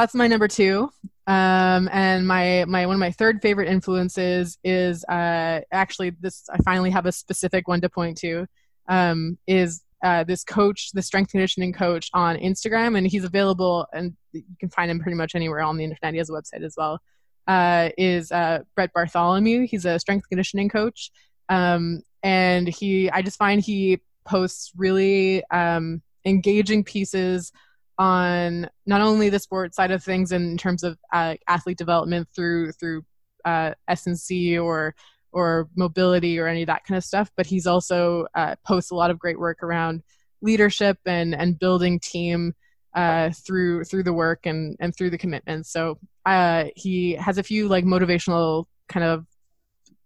that's 0.00 0.14
my 0.14 0.26
number 0.26 0.48
two. 0.48 0.90
Um, 1.26 1.88
and 1.92 2.26
my 2.26 2.64
my 2.66 2.86
one 2.86 2.94
of 2.94 3.00
my 3.00 3.10
third 3.10 3.42
favorite 3.42 3.68
influences 3.68 4.58
is 4.64 5.04
uh, 5.04 5.60
actually 5.70 6.10
this. 6.20 6.48
I 6.50 6.56
finally 6.62 6.90
have 6.90 7.06
a 7.06 7.12
specific 7.12 7.68
one 7.68 7.80
to 7.82 7.88
point 7.88 8.16
to. 8.18 8.46
Um, 8.88 9.38
is 9.46 9.82
uh, 10.02 10.24
this 10.24 10.42
coach, 10.42 10.90
the 10.92 11.02
strength 11.02 11.30
conditioning 11.30 11.72
coach 11.72 12.10
on 12.14 12.36
Instagram, 12.36 12.96
and 12.96 13.06
he's 13.06 13.24
available, 13.24 13.86
and 13.92 14.16
you 14.32 14.42
can 14.58 14.70
find 14.70 14.90
him 14.90 15.00
pretty 15.00 15.16
much 15.16 15.34
anywhere 15.34 15.60
on 15.60 15.76
the 15.76 15.84
internet. 15.84 16.14
He 16.14 16.18
has 16.18 16.30
a 16.30 16.32
website 16.32 16.64
as 16.64 16.74
well. 16.76 17.00
Uh, 17.46 17.90
is 17.98 18.32
uh, 18.32 18.60
Brett 18.74 18.92
Bartholomew? 18.94 19.66
He's 19.66 19.84
a 19.84 19.98
strength 19.98 20.28
conditioning 20.28 20.70
coach, 20.70 21.10
um, 21.50 22.02
and 22.22 22.66
he. 22.66 23.10
I 23.10 23.20
just 23.20 23.38
find 23.38 23.60
he 23.60 24.00
posts 24.24 24.72
really 24.76 25.44
um, 25.50 26.02
engaging 26.24 26.84
pieces 26.84 27.52
on 28.00 28.66
not 28.86 29.02
only 29.02 29.28
the 29.28 29.38
sports 29.38 29.76
side 29.76 29.90
of 29.90 30.02
things 30.02 30.32
in 30.32 30.56
terms 30.56 30.82
of 30.82 30.98
uh, 31.12 31.34
athlete 31.46 31.76
development 31.76 32.26
through 32.34 32.72
through 32.72 33.02
uh, 33.44 33.72
S&C 33.88 34.58
or 34.58 34.94
or 35.32 35.68
mobility 35.76 36.38
or 36.40 36.48
any 36.48 36.62
of 36.62 36.66
that 36.66 36.82
kind 36.84 36.96
of 36.96 37.04
stuff, 37.04 37.30
but 37.36 37.46
he's 37.46 37.66
also 37.66 38.26
uh, 38.34 38.56
posts 38.66 38.90
a 38.90 38.94
lot 38.94 39.10
of 39.10 39.18
great 39.18 39.38
work 39.38 39.62
around 39.62 40.02
leadership 40.40 40.98
and 41.04 41.34
and 41.34 41.58
building 41.58 42.00
team 42.00 42.54
uh, 42.94 43.30
through 43.46 43.84
through 43.84 44.02
the 44.02 44.14
work 44.14 44.46
and 44.46 44.78
and 44.80 44.96
through 44.96 45.10
the 45.10 45.18
commitments. 45.18 45.70
So 45.70 45.98
uh, 46.24 46.64
he 46.74 47.12
has 47.12 47.36
a 47.36 47.42
few 47.42 47.68
like 47.68 47.84
motivational 47.84 48.64
kind 48.88 49.04
of 49.04 49.26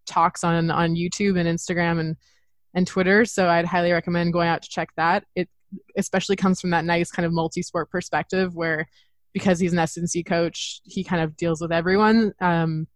talks 0.05 0.43
on 0.43 0.69
on 0.73 0.97
YouTube 0.97 1.39
and 1.39 1.49
Instagram 1.49 2.01
and 2.01 2.17
and 2.75 2.89
Twitter. 2.89 3.25
So 3.25 3.49
I'd 3.49 3.67
highly 3.67 3.93
recommend 3.93 4.33
going 4.33 4.49
out 4.49 4.63
to 4.63 4.69
check 4.69 4.89
that. 4.97 5.25
It 5.37 5.49
especially 5.97 6.37
comes 6.37 6.61
from 6.61 6.71
that 6.71 6.85
nice 6.85 7.11
kind 7.11 7.27
of 7.27 7.33
multi-sport 7.33 7.91
perspective 7.91 8.55
where 8.55 8.87
because 9.33 9.59
he's 9.59 9.73
an 9.73 9.79
S&C 9.81 10.23
coach, 10.23 10.81
he 10.85 11.03
kind 11.05 11.23
of 11.23 11.37
deals 11.37 11.61
with 11.61 11.73
everyone. 11.73 12.33
Um, 12.41 12.87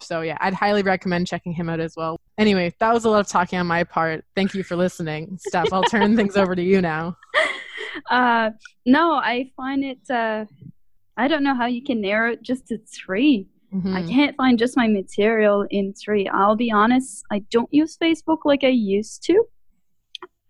so 0.00 0.20
yeah, 0.20 0.36
I'd 0.40 0.52
highly 0.52 0.82
recommend 0.82 1.26
checking 1.26 1.52
him 1.52 1.68
out 1.68 1.80
as 1.80 1.94
well. 1.96 2.18
Anyway, 2.36 2.74
that 2.80 2.92
was 2.92 3.04
a 3.04 3.10
lot 3.10 3.20
of 3.20 3.28
talking 3.28 3.58
on 3.58 3.66
my 3.66 3.84
part. 3.84 4.24
Thank 4.34 4.54
you 4.54 4.62
for 4.62 4.76
listening, 4.76 5.38
Steph. 5.46 5.72
I'll 5.72 5.84
turn 5.84 6.16
things 6.16 6.36
over 6.36 6.54
to 6.54 6.62
you 6.62 6.80
now. 6.80 7.16
Uh, 8.10 8.50
no, 8.84 9.14
I 9.14 9.50
find 9.56 9.84
it. 9.84 10.10
Uh, 10.10 10.44
I 11.16 11.28
don't 11.28 11.44
know 11.44 11.54
how 11.54 11.66
you 11.66 11.82
can 11.82 12.00
narrow 12.00 12.32
it 12.32 12.42
just 12.42 12.66
to 12.68 12.78
3 12.78 13.46
mm-hmm. 13.72 13.94
I 13.94 14.02
can't 14.02 14.36
find 14.36 14.58
just 14.58 14.76
my 14.76 14.88
material 14.88 15.64
in 15.70 15.94
three. 15.94 16.28
I'll 16.28 16.56
be 16.56 16.72
honest. 16.72 17.24
I 17.30 17.44
don't 17.50 17.72
use 17.72 17.96
Facebook 17.96 18.38
like 18.44 18.64
I 18.64 18.68
used 18.68 19.22
to. 19.24 19.44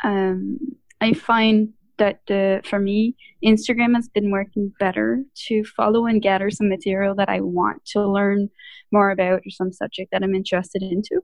Um, 0.03 0.59
I 1.01 1.13
find 1.13 1.73
that 1.99 2.21
uh, 2.31 2.67
for 2.69 2.79
me, 2.79 3.17
Instagram 3.45 3.95
has 3.95 4.09
been 4.09 4.31
working 4.31 4.73
better 4.81 5.23
to 5.47 5.65
follow 5.65 6.07
and 6.07 6.23
gather 6.23 6.51
some 6.51 6.69
material 6.69 7.15
that 7.17 7.29
I 7.29 7.41
want 7.41 7.85
to 7.87 8.07
learn 8.07 8.51
more 8.91 9.11
about 9.11 9.41
or 9.41 9.51
some 9.51 9.73
subject 9.73 10.11
that 10.13 10.23
I'm 10.23 10.35
interested 10.35 10.83
into. 10.83 11.21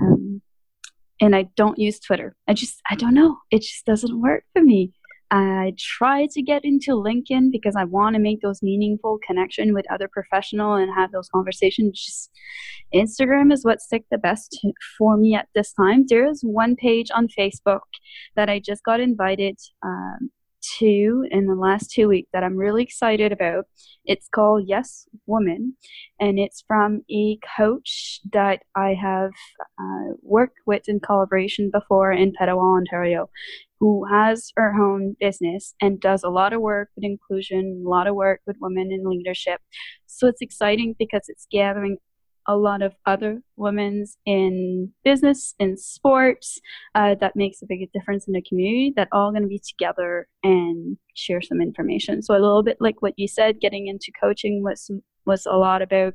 Um, 0.00 0.42
and 1.20 1.36
I 1.36 1.48
don't 1.56 1.78
use 1.78 2.00
Twitter. 2.00 2.34
I 2.48 2.54
just, 2.54 2.80
I 2.90 2.96
don't 2.96 3.14
know. 3.14 3.38
It 3.50 3.62
just 3.62 3.84
doesn't 3.84 4.20
work 4.20 4.44
for 4.52 4.62
me. 4.62 4.92
I 5.34 5.72
try 5.76 6.28
to 6.30 6.42
get 6.42 6.64
into 6.64 6.92
LinkedIn 6.92 7.50
because 7.50 7.74
I 7.74 7.82
want 7.82 8.14
to 8.14 8.20
make 8.20 8.40
those 8.40 8.62
meaningful 8.62 9.18
connection 9.26 9.74
with 9.74 9.84
other 9.90 10.06
professional 10.06 10.74
and 10.74 10.94
have 10.94 11.10
those 11.10 11.28
conversations. 11.28 12.00
Just 12.00 12.30
Instagram 12.94 13.52
is 13.52 13.64
what 13.64 13.80
stick 13.80 14.04
the 14.12 14.18
best 14.18 14.64
for 14.96 15.16
me 15.16 15.34
at 15.34 15.48
this 15.52 15.72
time. 15.72 16.04
There 16.06 16.24
is 16.24 16.42
one 16.44 16.76
page 16.76 17.10
on 17.12 17.26
Facebook 17.26 17.80
that 18.36 18.48
I 18.48 18.60
just 18.60 18.84
got 18.84 19.00
invited 19.00 19.58
um, 19.84 20.30
to 20.78 21.26
in 21.30 21.46
the 21.46 21.54
last 21.54 21.90
two 21.90 22.08
weeks 22.08 22.30
that 22.32 22.44
I'm 22.44 22.56
really 22.56 22.82
excited 22.82 23.32
about. 23.32 23.66
It's 24.04 24.28
called 24.28 24.64
Yes 24.66 25.06
Woman, 25.26 25.76
and 26.20 26.38
it's 26.38 26.64
from 26.66 27.02
a 27.10 27.38
coach 27.56 28.20
that 28.32 28.62
I 28.76 28.94
have 28.94 29.32
uh, 29.78 30.14
worked 30.22 30.58
with 30.66 30.88
in 30.88 31.00
collaboration 31.00 31.70
before 31.72 32.12
in 32.12 32.32
Petawawa, 32.32 32.78
Ontario 32.78 33.28
who 33.80 34.06
has 34.10 34.50
her 34.56 34.72
own 34.80 35.14
business 35.20 35.74
and 35.78 36.00
does 36.00 36.22
a 36.22 36.30
lot 36.30 36.54
of 36.54 36.60
work 36.62 36.88
with 36.96 37.04
inclusion, 37.04 37.82
a 37.84 37.88
lot 37.88 38.06
of 38.06 38.14
work 38.14 38.40
with 38.46 38.56
women 38.58 38.90
in 38.90 39.04
leadership. 39.04 39.60
So 40.06 40.26
it's 40.26 40.40
exciting 40.40 40.94
because 40.98 41.24
it's 41.28 41.46
gathering 41.50 41.98
a 42.46 42.56
lot 42.56 42.82
of 42.82 42.94
other 43.06 43.42
women 43.56 44.04
in 44.26 44.92
business, 45.04 45.54
in 45.58 45.76
sports, 45.76 46.60
uh, 46.94 47.14
that 47.20 47.36
makes 47.36 47.62
a 47.62 47.66
big 47.66 47.90
difference 47.92 48.26
in 48.26 48.32
the 48.32 48.42
community 48.42 48.92
that 48.96 49.08
all 49.12 49.30
going 49.30 49.42
to 49.42 49.48
be 49.48 49.60
together 49.66 50.28
and 50.42 50.96
share 51.14 51.40
some 51.40 51.60
information. 51.60 52.22
So 52.22 52.34
a 52.34 52.38
little 52.38 52.62
bit 52.62 52.78
like 52.80 53.00
what 53.00 53.14
you 53.16 53.28
said, 53.28 53.60
getting 53.60 53.86
into 53.86 54.12
coaching 54.20 54.62
was 54.62 54.90
was 55.26 55.46
a 55.46 55.56
lot 55.56 55.80
about 55.80 56.14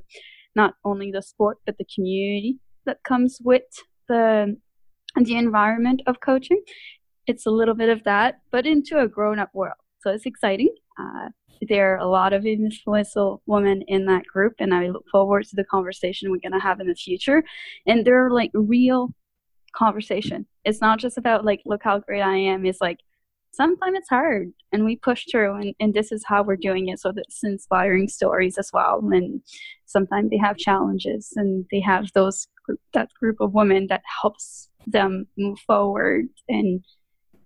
not 0.55 0.75
only 0.86 1.12
the 1.12 1.21
sport 1.21 1.57
but 1.65 1.77
the 1.77 1.86
community 1.95 2.59
that 2.86 3.03
comes 3.03 3.39
with 3.43 3.63
the 4.07 4.55
the 5.15 5.36
environment 5.36 6.01
of 6.05 6.19
coaching 6.19 6.62
it's 7.29 7.45
a 7.45 7.51
little 7.51 7.75
bit 7.75 7.89
of 7.89 8.03
that, 8.05 8.39
but 8.51 8.65
into 8.65 9.00
a 9.00 9.07
grown 9.07 9.38
up 9.38 9.51
world. 9.53 9.75
So 10.00 10.12
it's 10.12 10.25
exciting. 10.25 10.74
Uh, 11.00 11.29
there 11.68 11.94
are 11.94 11.98
a 11.98 12.08
lot 12.08 12.34
of 12.34 12.46
influential 12.46 13.41
women 13.46 13.84
in 13.88 14.06
that 14.06 14.25
group, 14.25 14.53
and 14.60 14.74
I 14.74 14.88
look 14.88 15.06
forward 15.12 15.46
to 15.48 15.56
the 15.56 15.65
conversation 15.65 16.32
we're 16.32 16.38
going 16.38 16.60
to 16.60 16.65
have 16.65 16.79
in 16.79 16.88
the 16.88 16.96
future. 16.96 17.44
And 17.86 18.06
they're 18.06 18.29
like 18.29 18.51
real 18.53 19.13
conversation. 19.75 20.46
It's 20.63 20.82
not 20.82 21.00
just 21.00 21.18
about 21.18 21.46
like, 21.46 21.62
look 21.65 21.84
how 21.84 22.00
great 22.00 22.22
I 22.22 22.38
am. 22.38 22.65
It's 22.65 22.82
like, 22.82 23.00
sometimes 23.51 23.98
it's 23.98 24.10
hard 24.10 24.51
and 24.72 24.86
we 24.86 24.96
push 24.96 25.25
through 25.29 25.56
and, 25.56 25.74
and 25.79 25.94
this 25.94 26.12
is 26.12 26.24
how 26.25 26.44
we're 26.44 26.56
doing 26.56 26.88
it 26.88 27.00
so 27.00 27.12
that's 27.12 27.44
inspiring 27.44 28.08
stories 28.08 28.58
as 28.58 28.70
well 28.72 29.01
and 29.12 29.41
sometimes 29.86 30.29
they 30.29 30.38
have 30.38 30.58
challenges 30.58 31.34
and 31.36 31.65
they 31.72 31.79
have 31.79 32.12
those 32.13 32.48
that 32.94 33.10
group 33.20 33.38
of 33.39 33.53
women 33.53 33.88
that 33.88 34.03
helps 34.22 34.70
them 34.86 35.25
move 35.38 35.58
forward 35.60 36.25
and 36.48 36.84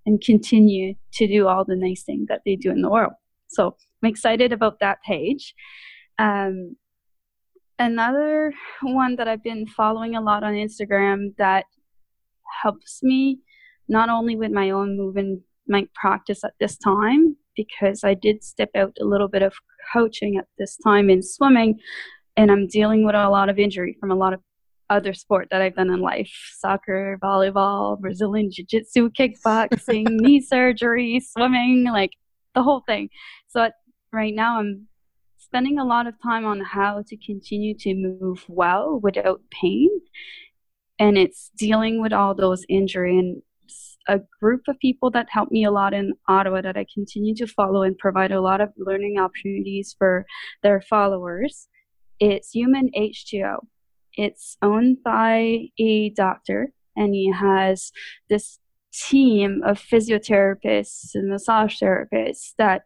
and 0.06 0.22
continue 0.22 0.96
to 1.14 1.28
do 1.28 1.48
all 1.48 1.66
the 1.66 1.76
nice 1.76 2.04
things 2.04 2.28
that 2.28 2.42
they 2.46 2.56
do 2.56 2.72
in 2.72 2.82
the 2.82 2.90
world. 2.90 3.14
So 3.48 3.76
I'm 4.02 4.10
excited 4.10 4.52
about 4.52 4.80
that 4.80 4.98
page. 5.06 5.54
Um, 6.20 6.76
another 7.80 8.54
one 8.82 9.16
that 9.16 9.28
I've 9.28 9.44
been 9.44 9.68
following 9.68 10.16
a 10.16 10.22
lot 10.22 10.44
on 10.44 10.54
Instagram 10.54 11.36
that 11.38 11.66
helps 12.62 13.02
me 13.02 13.40
not 13.88 14.10
only 14.10 14.36
with 14.36 14.52
my 14.52 14.70
own 14.70 14.98
movement 14.98 15.42
my 15.68 15.88
practice 15.96 16.44
at 16.44 16.54
this 16.60 16.78
time 16.78 17.36
because 17.56 18.04
I 18.04 18.14
did 18.14 18.44
step 18.44 18.70
out 18.76 18.98
a 19.00 19.06
little 19.06 19.28
bit 19.28 19.42
of 19.42 19.54
coaching 19.94 20.38
at 20.38 20.48
this 20.58 20.78
time 20.84 21.10
in 21.10 21.22
swimming 21.22 21.80
and 22.36 22.52
I'm 22.52 22.68
dealing 22.68 23.06
with 23.06 23.16
a 23.16 23.30
lot 23.30 23.50
of 23.50 23.60
injury 23.60 23.96
from 24.00 24.12
a 24.12 24.16
lot 24.16 24.34
of 24.34 24.42
other 24.90 25.14
sport 25.14 25.48
that 25.52 25.62
I've 25.62 25.76
done 25.76 25.90
in 25.90 26.02
life 26.02 26.32
soccer, 26.58 27.18
volleyball, 27.22 28.00
Brazilian 28.00 28.50
jiu 28.52 28.66
jitsu, 28.66 29.10
kickboxing, 29.10 30.06
knee 30.10 30.42
surgery, 30.42 31.20
swimming 31.20 31.86
like 31.86 32.12
the 32.54 32.64
whole 32.64 32.84
thing. 32.86 33.10
So 33.48 33.70
right 34.12 34.34
now, 34.34 34.60
I'm 34.60 34.88
spending 35.38 35.80
a 35.80 35.86
lot 35.86 36.08
of 36.08 36.16
time 36.22 36.46
on 36.46 36.62
how 36.62 37.04
to 37.08 37.18
continue 37.18 37.76
to 37.80 37.94
move 37.94 38.46
well 38.48 39.00
without 39.02 39.42
pain. 39.52 39.90
And 41.00 41.18
it's 41.18 41.52
dealing 41.58 42.02
with 42.02 42.14
all 42.14 42.34
those 42.34 42.66
injury 42.70 43.18
and 43.18 43.42
a 44.08 44.20
group 44.42 44.62
of 44.68 44.78
people 44.80 45.10
that 45.12 45.28
helped 45.30 45.52
me 45.52 45.64
a 45.64 45.72
lot 45.72 45.94
in 45.94 46.14
Ottawa 46.28 46.62
that 46.62 46.78
I 46.78 46.86
continue 46.94 47.36
to 47.36 47.48
follow 47.48 47.84
and 47.84 47.98
provide 47.98 48.32
a 48.32 48.42
lot 48.42 48.62
of 48.62 48.70
learning 48.78 49.18
opportunities 49.20 49.96
for 49.98 50.26
their 50.62 50.82
followers. 50.82 51.68
It's 52.20 52.52
Human 52.52 52.90
H2O. 52.98 53.60
It's 54.16 54.58
owned 54.62 54.98
by 55.04 55.70
a 55.80 56.10
doctor, 56.12 56.72
and 56.96 57.14
he 57.14 57.32
has 57.32 57.92
this 58.30 58.60
team 58.94 59.62
of 59.66 59.80
physiotherapists 59.80 61.16
and 61.16 61.30
massage 61.30 61.82
therapists 61.82 62.54
that 62.58 62.84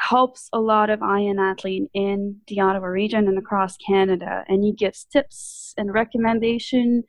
helps 0.00 0.48
a 0.52 0.60
lot 0.60 0.90
of 0.90 1.02
iron 1.02 1.38
athlete 1.38 1.90
in 1.92 2.36
the 2.46 2.60
Ottawa 2.60 2.86
region 2.86 3.28
and 3.28 3.38
across 3.38 3.76
Canada. 3.76 4.44
And 4.48 4.62
he 4.64 4.72
gives 4.72 5.04
tips 5.04 5.74
and 5.76 5.92
recommendation. 5.92 7.02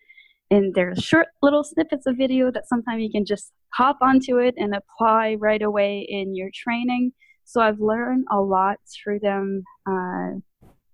And 0.51 0.73
there's 0.73 1.03
short 1.03 1.27
little 1.41 1.63
snippets 1.63 2.07
of 2.07 2.17
video 2.17 2.51
that 2.51 2.67
sometimes 2.67 3.03
you 3.03 3.11
can 3.11 3.25
just 3.25 3.51
hop 3.73 3.99
onto 4.01 4.37
it 4.37 4.55
and 4.57 4.73
apply 4.75 5.35
right 5.39 5.61
away 5.61 6.05
in 6.09 6.35
your 6.35 6.49
training. 6.53 7.11
So 7.43 7.61
I've 7.61 7.79
learned 7.79 8.25
a 8.31 8.41
lot 8.41 8.77
through 8.91 9.19
them. 9.19 9.63
Uh, 9.87 10.39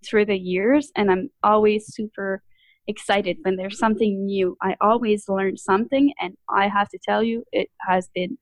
through 0.05 0.25
the 0.25 0.37
years, 0.37 0.91
and 0.95 1.11
I'm 1.11 1.29
always 1.43 1.93
super 1.93 2.41
excited 2.87 3.37
when 3.41 3.55
there's 3.55 3.79
something 3.79 4.25
new. 4.25 4.57
I 4.61 4.75
always 4.81 5.27
learn 5.27 5.57
something, 5.57 6.13
and 6.19 6.35
I 6.49 6.67
have 6.67 6.89
to 6.89 6.99
tell 7.03 7.23
you, 7.23 7.43
it 7.51 7.69
has 7.87 8.09
been 8.13 8.37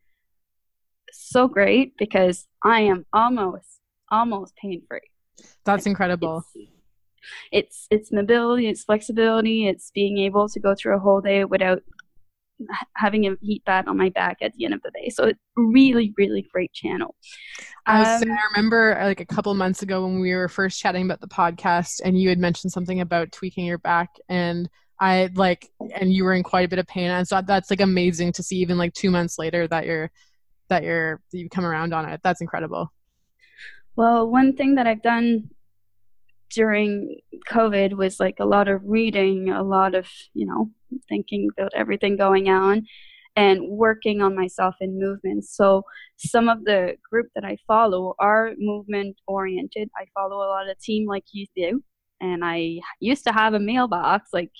so 1.11 1.47
great 1.47 1.93
because 1.97 2.47
I 2.63 2.81
am 2.81 3.05
almost 3.13 3.79
almost 4.11 4.55
pain 4.55 4.81
free. 4.87 4.99
That's 5.63 5.85
incredible. 5.85 6.43
It's, 6.53 6.67
it's 7.51 7.87
it's 7.89 8.11
mobility, 8.11 8.67
it's 8.67 8.83
flexibility, 8.83 9.67
it's 9.67 9.91
being 9.91 10.17
able 10.19 10.49
to 10.49 10.59
go 10.59 10.75
through 10.75 10.95
a 10.95 10.99
whole 10.99 11.21
day 11.21 11.45
without 11.45 11.81
having 12.95 13.27
a 13.27 13.35
heat 13.41 13.63
pad 13.65 13.87
on 13.87 13.97
my 13.97 14.09
back 14.09 14.37
at 14.41 14.53
the 14.53 14.65
end 14.65 14.73
of 14.73 14.81
the 14.81 14.91
day. 14.91 15.09
So 15.09 15.25
it's 15.25 15.39
really, 15.55 16.13
really 16.17 16.47
great 16.51 16.73
channel. 16.73 17.15
Um, 17.85 17.97
I, 17.97 18.23
I 18.23 18.37
remember 18.55 18.97
like 19.03 19.19
a 19.19 19.25
couple 19.25 19.53
months 19.53 19.81
ago 19.81 20.05
when 20.05 20.19
we 20.19 20.33
were 20.33 20.47
first 20.47 20.79
chatting 20.79 21.03
about 21.05 21.21
the 21.21 21.27
podcast, 21.27 22.01
and 22.03 22.19
you 22.19 22.29
had 22.29 22.39
mentioned 22.39 22.71
something 22.71 23.01
about 23.01 23.31
tweaking 23.31 23.65
your 23.65 23.79
back, 23.79 24.09
and 24.29 24.69
I 24.99 25.29
like, 25.35 25.69
and 25.99 26.13
you 26.13 26.23
were 26.23 26.33
in 26.33 26.43
quite 26.43 26.65
a 26.65 26.69
bit 26.69 26.79
of 26.79 26.87
pain. 26.87 27.09
And 27.09 27.27
so 27.27 27.41
that's 27.41 27.69
like 27.69 27.81
amazing 27.81 28.31
to 28.33 28.43
see, 28.43 28.57
even 28.57 28.77
like 28.77 28.93
two 28.93 29.11
months 29.11 29.37
later, 29.37 29.67
that 29.67 29.85
you're 29.85 30.11
that 30.69 30.83
you're 30.83 31.21
that 31.31 31.37
you've 31.37 31.51
come 31.51 31.65
around 31.65 31.93
on 31.93 32.07
it. 32.07 32.21
That's 32.23 32.41
incredible. 32.41 32.93
Well, 33.95 34.29
one 34.29 34.55
thing 34.55 34.75
that 34.75 34.87
I've 34.87 35.01
done 35.03 35.49
during 36.49 37.19
COVID 37.49 37.93
was 37.93 38.19
like 38.19 38.37
a 38.39 38.45
lot 38.45 38.67
of 38.67 38.81
reading, 38.85 39.49
a 39.49 39.63
lot 39.63 39.95
of, 39.95 40.07
you 40.33 40.45
know, 40.45 40.69
thinking 41.07 41.49
about 41.57 41.73
everything 41.75 42.17
going 42.17 42.49
on 42.49 42.83
and 43.35 43.67
working 43.67 44.21
on 44.21 44.35
myself 44.35 44.75
in 44.79 44.99
movement. 44.99 45.45
So 45.45 45.83
some 46.17 46.49
of 46.49 46.63
the 46.65 46.95
group 47.09 47.27
that 47.35 47.43
I 47.43 47.57
follow 47.67 48.15
are 48.19 48.53
movement 48.57 49.17
oriented. 49.27 49.89
I 49.97 50.05
follow 50.13 50.37
a 50.37 50.49
lot 50.49 50.69
of 50.69 50.79
team 50.79 51.07
like 51.07 51.25
you 51.31 51.47
do. 51.55 51.83
And 52.21 52.45
I 52.45 52.79
used 52.99 53.25
to 53.25 53.33
have 53.33 53.53
a 53.53 53.59
mailbox 53.59 54.29
like 54.33 54.51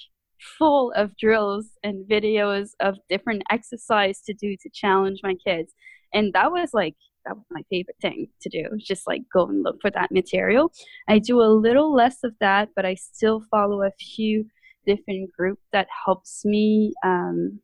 full 0.57 0.91
of 0.93 1.15
drills 1.17 1.67
and 1.83 2.09
videos 2.09 2.71
of 2.79 2.97
different 3.09 3.43
exercise 3.49 4.21
to 4.21 4.33
do 4.33 4.55
to 4.61 4.69
challenge 4.73 5.19
my 5.23 5.35
kids. 5.45 5.73
And 6.13 6.33
that 6.33 6.51
was 6.51 6.73
like 6.73 6.95
that 7.25 7.35
was 7.35 7.45
my 7.49 7.61
favorite 7.69 7.95
thing 8.01 8.27
to 8.41 8.49
do 8.49 8.65
just 8.77 9.07
like 9.07 9.21
go 9.33 9.47
and 9.47 9.63
look 9.63 9.77
for 9.81 9.89
that 9.91 10.11
material 10.11 10.71
i 11.07 11.17
do 11.17 11.41
a 11.41 11.47
little 11.47 11.93
less 11.93 12.17
of 12.23 12.33
that 12.39 12.69
but 12.75 12.85
i 12.85 12.93
still 12.95 13.41
follow 13.49 13.81
a 13.81 13.91
few 13.91 14.45
different 14.85 15.31
group 15.31 15.59
that 15.71 15.87
helps 16.05 16.43
me 16.45 16.93
um, 17.03 17.59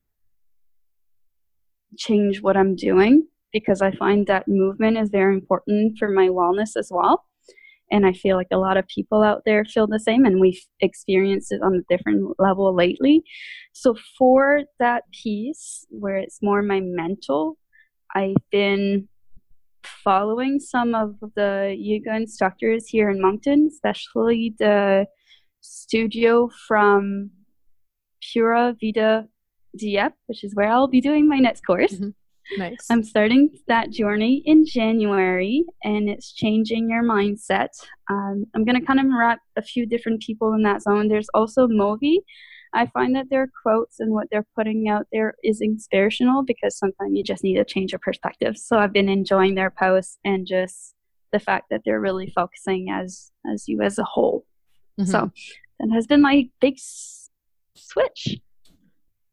change 1.97 2.41
what 2.41 2.57
i'm 2.57 2.75
doing 2.75 3.27
because 3.51 3.81
i 3.81 3.91
find 3.91 4.27
that 4.27 4.47
movement 4.47 4.97
is 4.97 5.09
very 5.09 5.33
important 5.33 5.97
for 5.97 6.09
my 6.09 6.27
wellness 6.27 6.75
as 6.77 6.89
well. 6.91 7.25
And 7.91 8.05
i 8.05 8.13
feel 8.13 8.37
like 8.37 8.51
a 8.51 8.57
lot 8.57 8.77
of 8.77 8.87
people 8.87 9.23
out 9.23 9.41
there 9.45 9.65
feel 9.65 9.87
the 9.87 9.99
same 9.99 10.25
and 10.25 10.39
we've 10.39 10.63
experienced 10.79 11.51
it 11.51 11.61
on 11.63 11.75
a 11.75 11.95
different 11.95 12.35
level 12.39 12.75
lately. 12.75 13.23
So 13.73 13.95
for 14.17 14.61
that 14.79 15.03
piece 15.23 15.87
where 15.89 16.17
it's 16.17 16.39
more 16.41 16.61
my 16.61 16.81
mental 16.81 17.57
i've 18.15 18.35
been 18.51 19.07
following 20.03 20.59
some 20.59 20.95
of 20.95 21.15
the 21.35 21.75
yoga 21.77 22.15
instructors 22.15 22.87
here 22.87 23.09
in 23.09 23.21
Moncton, 23.21 23.69
especially 23.71 24.55
the 24.59 25.05
studio 25.61 26.49
from 26.67 27.31
Pura 28.21 28.75
Vida 28.79 29.27
Dieppe, 29.77 30.15
which 30.27 30.43
is 30.43 30.55
where 30.55 30.69
I'll 30.69 30.87
be 30.87 31.01
doing 31.01 31.27
my 31.27 31.39
next 31.39 31.61
course. 31.65 31.93
Mm-hmm. 31.93 32.09
Nice. 32.57 32.87
I'm 32.89 33.03
starting 33.03 33.51
that 33.67 33.91
journey 33.91 34.41
in 34.43 34.65
January, 34.65 35.65
and 35.83 36.09
it's 36.09 36.33
changing 36.33 36.89
your 36.89 37.03
mindset. 37.03 37.67
Um, 38.09 38.45
I'm 38.55 38.65
going 38.65 38.79
to 38.79 38.85
kind 38.85 38.99
of 38.99 39.05
wrap 39.07 39.39
a 39.55 39.61
few 39.61 39.85
different 39.85 40.23
people 40.23 40.53
in 40.53 40.63
that 40.63 40.81
zone. 40.81 41.09
There's 41.09 41.29
also 41.35 41.67
Movi, 41.67 42.17
I 42.73 42.85
find 42.87 43.15
that 43.15 43.29
their 43.29 43.49
quotes 43.63 43.99
and 43.99 44.13
what 44.13 44.27
they're 44.31 44.45
putting 44.55 44.89
out 44.89 45.07
there 45.11 45.33
is 45.43 45.61
inspirational 45.61 46.43
because 46.43 46.77
sometimes 46.77 47.11
you 47.13 47.23
just 47.23 47.43
need 47.43 47.57
a 47.57 47.65
change 47.65 47.93
of 47.93 48.01
perspective. 48.01 48.57
So 48.57 48.77
I've 48.77 48.93
been 48.93 49.09
enjoying 49.09 49.55
their 49.55 49.71
posts 49.71 50.19
and 50.23 50.45
just 50.45 50.93
the 51.31 51.39
fact 51.39 51.67
that 51.71 51.81
they're 51.85 51.99
really 51.99 52.31
focusing 52.35 52.89
as 52.91 53.31
as 53.51 53.67
you 53.67 53.81
as 53.81 53.97
a 53.97 54.03
whole. 54.03 54.45
Mm-hmm. 54.99 55.11
So 55.11 55.31
that 55.79 55.93
has 55.93 56.07
been 56.07 56.21
my 56.21 56.49
big 56.59 56.75
s- 56.75 57.29
switch. 57.75 58.39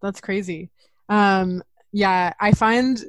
That's 0.02 0.20
crazy. 0.20 0.70
Um, 1.08 1.62
yeah, 1.92 2.32
I 2.40 2.52
find 2.52 3.04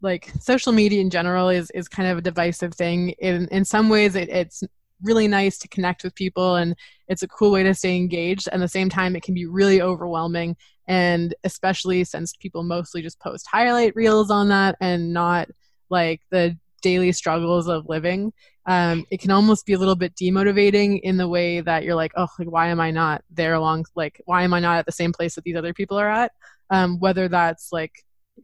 like 0.00 0.30
social 0.40 0.72
media 0.72 1.00
in 1.00 1.10
general 1.10 1.48
is 1.48 1.70
is 1.70 1.88
kind 1.88 2.08
of 2.08 2.18
a 2.18 2.22
divisive 2.22 2.74
thing. 2.74 3.10
In 3.20 3.48
in 3.48 3.64
some 3.64 3.88
ways, 3.88 4.16
it, 4.16 4.28
it's 4.28 4.62
really 5.02 5.28
nice 5.28 5.58
to 5.58 5.68
connect 5.68 6.04
with 6.04 6.14
people 6.14 6.56
and 6.56 6.76
it's 7.08 7.22
a 7.22 7.28
cool 7.28 7.50
way 7.50 7.62
to 7.62 7.74
stay 7.74 7.96
engaged. 7.96 8.48
At 8.48 8.60
the 8.60 8.68
same 8.68 8.88
time, 8.88 9.16
it 9.16 9.22
can 9.22 9.34
be 9.34 9.46
really 9.46 9.82
overwhelming. 9.82 10.56
And 10.86 11.34
especially 11.44 12.04
since 12.04 12.34
people 12.36 12.62
mostly 12.62 13.02
just 13.02 13.20
post 13.20 13.46
highlight 13.50 13.96
reels 13.96 14.30
on 14.30 14.48
that 14.48 14.76
and 14.80 15.12
not 15.12 15.48
like 15.90 16.22
the 16.30 16.56
daily 16.82 17.12
struggles 17.12 17.68
of 17.68 17.88
living, 17.88 18.32
um, 18.66 19.04
it 19.10 19.20
can 19.20 19.30
almost 19.30 19.66
be 19.66 19.72
a 19.72 19.78
little 19.78 19.96
bit 19.96 20.14
demotivating 20.14 21.00
in 21.02 21.16
the 21.16 21.28
way 21.28 21.60
that 21.60 21.84
you're 21.84 21.94
like, 21.94 22.12
oh, 22.16 22.28
like 22.38 22.50
why 22.50 22.68
am 22.68 22.80
I 22.80 22.90
not 22.90 23.22
there 23.30 23.54
along? 23.54 23.86
Like 23.94 24.20
why 24.26 24.42
am 24.42 24.54
I 24.54 24.60
not 24.60 24.78
at 24.78 24.86
the 24.86 24.92
same 24.92 25.12
place 25.12 25.34
that 25.34 25.44
these 25.44 25.56
other 25.56 25.74
people 25.74 25.98
are 25.98 26.10
at? 26.10 26.32
Um, 26.70 26.98
whether 27.00 27.28
that's 27.28 27.72
like 27.72 27.92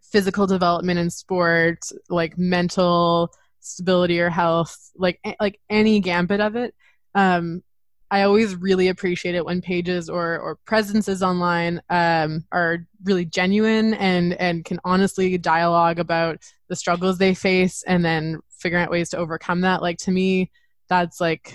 physical 0.02 0.46
development 0.46 0.98
in 0.98 1.10
sport, 1.10 1.80
like 2.08 2.36
mental 2.36 3.32
stability 3.60 4.20
or 4.20 4.30
health, 4.30 4.76
like 4.96 5.20
like 5.40 5.60
any 5.70 6.00
gambit 6.00 6.40
of 6.40 6.56
it. 6.56 6.74
Um, 7.14 7.62
I 8.10 8.22
always 8.22 8.56
really 8.56 8.88
appreciate 8.88 9.34
it 9.34 9.44
when 9.44 9.60
pages 9.60 10.08
or 10.08 10.38
or 10.38 10.56
presences 10.64 11.22
online 11.22 11.82
um, 11.90 12.44
are 12.52 12.86
really 13.04 13.24
genuine 13.24 13.94
and 13.94 14.34
and 14.34 14.64
can 14.64 14.80
honestly 14.84 15.36
dialogue 15.38 15.98
about 15.98 16.42
the 16.68 16.76
struggles 16.76 17.18
they 17.18 17.34
face 17.34 17.82
and 17.86 18.04
then 18.04 18.40
figuring 18.50 18.84
out 18.84 18.90
ways 18.90 19.10
to 19.10 19.18
overcome 19.18 19.60
that. 19.62 19.82
Like 19.82 19.98
to 19.98 20.10
me, 20.10 20.50
that's 20.88 21.20
like 21.20 21.54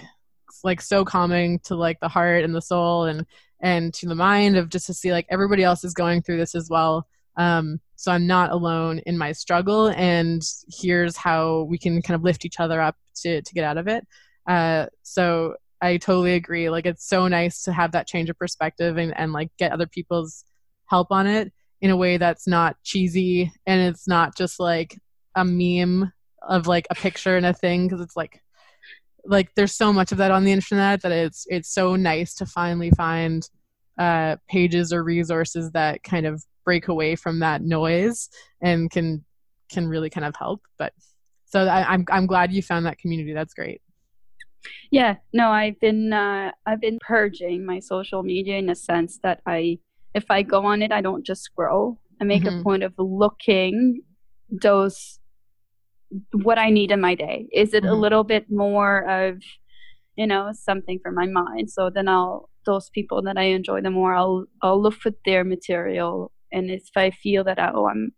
like 0.64 0.82
so 0.82 1.04
calming 1.04 1.60
to 1.60 1.76
like 1.76 2.00
the 2.00 2.08
heart 2.08 2.44
and 2.44 2.56
the 2.56 2.62
soul 2.62 3.06
and 3.06 3.26
and 3.60 3.94
to 3.94 4.08
the 4.08 4.16
mind 4.16 4.56
of 4.58 4.70
just 4.70 4.86
to 4.88 4.94
see 4.94 5.12
like 5.12 5.26
everybody 5.30 5.64
else 5.64 5.84
is 5.84 5.94
going 5.94 6.22
through 6.22 6.38
this 6.38 6.56
as 6.56 6.70
well 6.70 7.08
um, 7.38 7.80
so 7.96 8.12
I'm 8.12 8.28
not 8.28 8.52
alone 8.52 9.00
in 9.06 9.18
my 9.18 9.32
struggle, 9.32 9.88
and 9.88 10.42
here's 10.68 11.18
how 11.18 11.64
we 11.64 11.78
can 11.78 12.02
kind 12.02 12.16
of 12.16 12.24
lift 12.24 12.46
each 12.46 12.60
other 12.60 12.82
up 12.82 12.98
to 13.22 13.42
to 13.42 13.54
get 13.54 13.64
out 13.64 13.78
of 13.78 13.88
it. 13.88 14.06
Uh, 14.48 14.88
so 15.04 15.56
I 15.84 15.98
totally 15.98 16.36
agree. 16.36 16.70
Like 16.70 16.86
it's 16.86 17.08
so 17.08 17.28
nice 17.28 17.64
to 17.64 17.74
have 17.74 17.92
that 17.92 18.08
change 18.08 18.30
of 18.30 18.38
perspective 18.38 18.98
and 18.98 19.14
and 19.18 19.34
like 19.34 19.52
get 19.58 19.74
other 19.74 19.86
people's 19.86 20.46
help 20.86 21.12
on 21.12 21.28
it 21.28 21.52
in 21.82 21.92
a 21.92 21.98
way 21.98 22.18
that's 22.18 22.48
not 22.48 22.78
cheesy 22.84 23.52
and 23.68 23.82
it's 23.82 24.08
not 24.08 24.38
just 24.38 24.60
like 24.60 24.98
a 25.36 25.44
meme 25.44 26.12
of 26.42 26.68
like 26.68 26.88
a 26.90 26.96
picture 26.96 27.36
and 27.36 27.46
a 27.46 27.54
thing 27.54 27.86
because 27.88 28.00
it's 28.00 28.16
like 28.16 28.42
like 29.26 29.50
there's 29.56 29.76
so 29.76 29.92
much 29.92 30.12
of 30.14 30.18
that 30.20 30.32
on 30.32 30.46
the 30.46 30.54
internet 30.54 31.02
that 31.02 31.12
it's 31.12 31.46
it's 31.50 31.74
so 31.74 31.98
nice 31.98 32.34
to 32.36 32.46
finally 32.46 32.92
find 32.92 33.50
uh, 34.00 34.38
pages 34.50 34.94
or 34.94 35.04
resources 35.04 35.72
that 35.72 36.02
kind 36.04 36.26
of 36.26 36.44
break 36.66 36.88
away 36.88 37.16
from 37.16 37.40
that 37.40 37.62
noise 37.62 38.30
and 38.62 38.90
can 38.90 39.24
can 39.70 39.88
really 39.88 40.10
kind 40.10 40.26
of 40.26 40.36
help. 40.38 40.62
But 40.78 40.94
so 41.46 41.66
I, 41.66 41.94
I'm 41.94 42.06
I'm 42.10 42.26
glad 42.26 42.54
you 42.54 42.62
found 42.62 42.86
that 42.86 43.00
community. 43.00 43.34
That's 43.34 43.54
great. 43.54 43.82
Yeah, 44.92 45.16
no, 45.34 45.50
I've 45.50 45.80
been 45.80 46.14
uh, 46.14 46.52
I've 46.66 46.82
been 46.82 47.00
purging 47.02 47.66
my 47.66 47.80
social 47.80 48.24
media 48.24 48.58
in 48.58 48.70
a 48.70 48.76
sense 48.76 49.20
that 49.24 49.42
I 49.46 49.80
if 50.14 50.26
I 50.30 50.44
go 50.44 50.66
on 50.66 50.82
it, 50.82 50.92
I 50.92 51.02
don't 51.02 51.26
just 51.26 51.44
scroll. 51.44 52.00
I 52.22 52.26
make 52.26 52.44
mm-hmm. 52.44 52.60
a 52.60 52.64
point 52.64 52.84
of 52.84 52.94
looking 52.98 54.02
those 54.50 55.20
what 56.32 56.60
I 56.60 56.70
need 56.70 56.92
in 56.92 57.02
my 57.02 57.16
day. 57.16 57.48
Is 57.52 57.74
it 57.74 57.84
mm-hmm. 57.84 57.94
a 57.94 57.96
little 57.96 58.24
bit 58.24 58.46
more 58.50 59.10
of 59.10 59.42
you 60.16 60.28
know 60.28 60.52
something 60.54 61.00
for 61.02 61.12
my 61.12 61.26
mind? 61.26 61.72
So 61.72 61.90
then 61.90 62.08
I'll 62.08 62.50
those 62.66 62.90
people 62.90 63.22
that 63.24 63.38
I 63.38 63.44
enjoy 63.44 63.82
the 63.82 63.90
more 63.90 64.14
I'll 64.16 64.46
I'll 64.62 64.82
look 64.82 64.96
for 64.96 65.12
their 65.26 65.44
material 65.44 66.32
and 66.52 66.70
if 66.70 66.90
I 66.96 67.12
feel 67.12 67.44
that 67.44 67.60
oh 67.60 67.90
I'm 67.90 68.14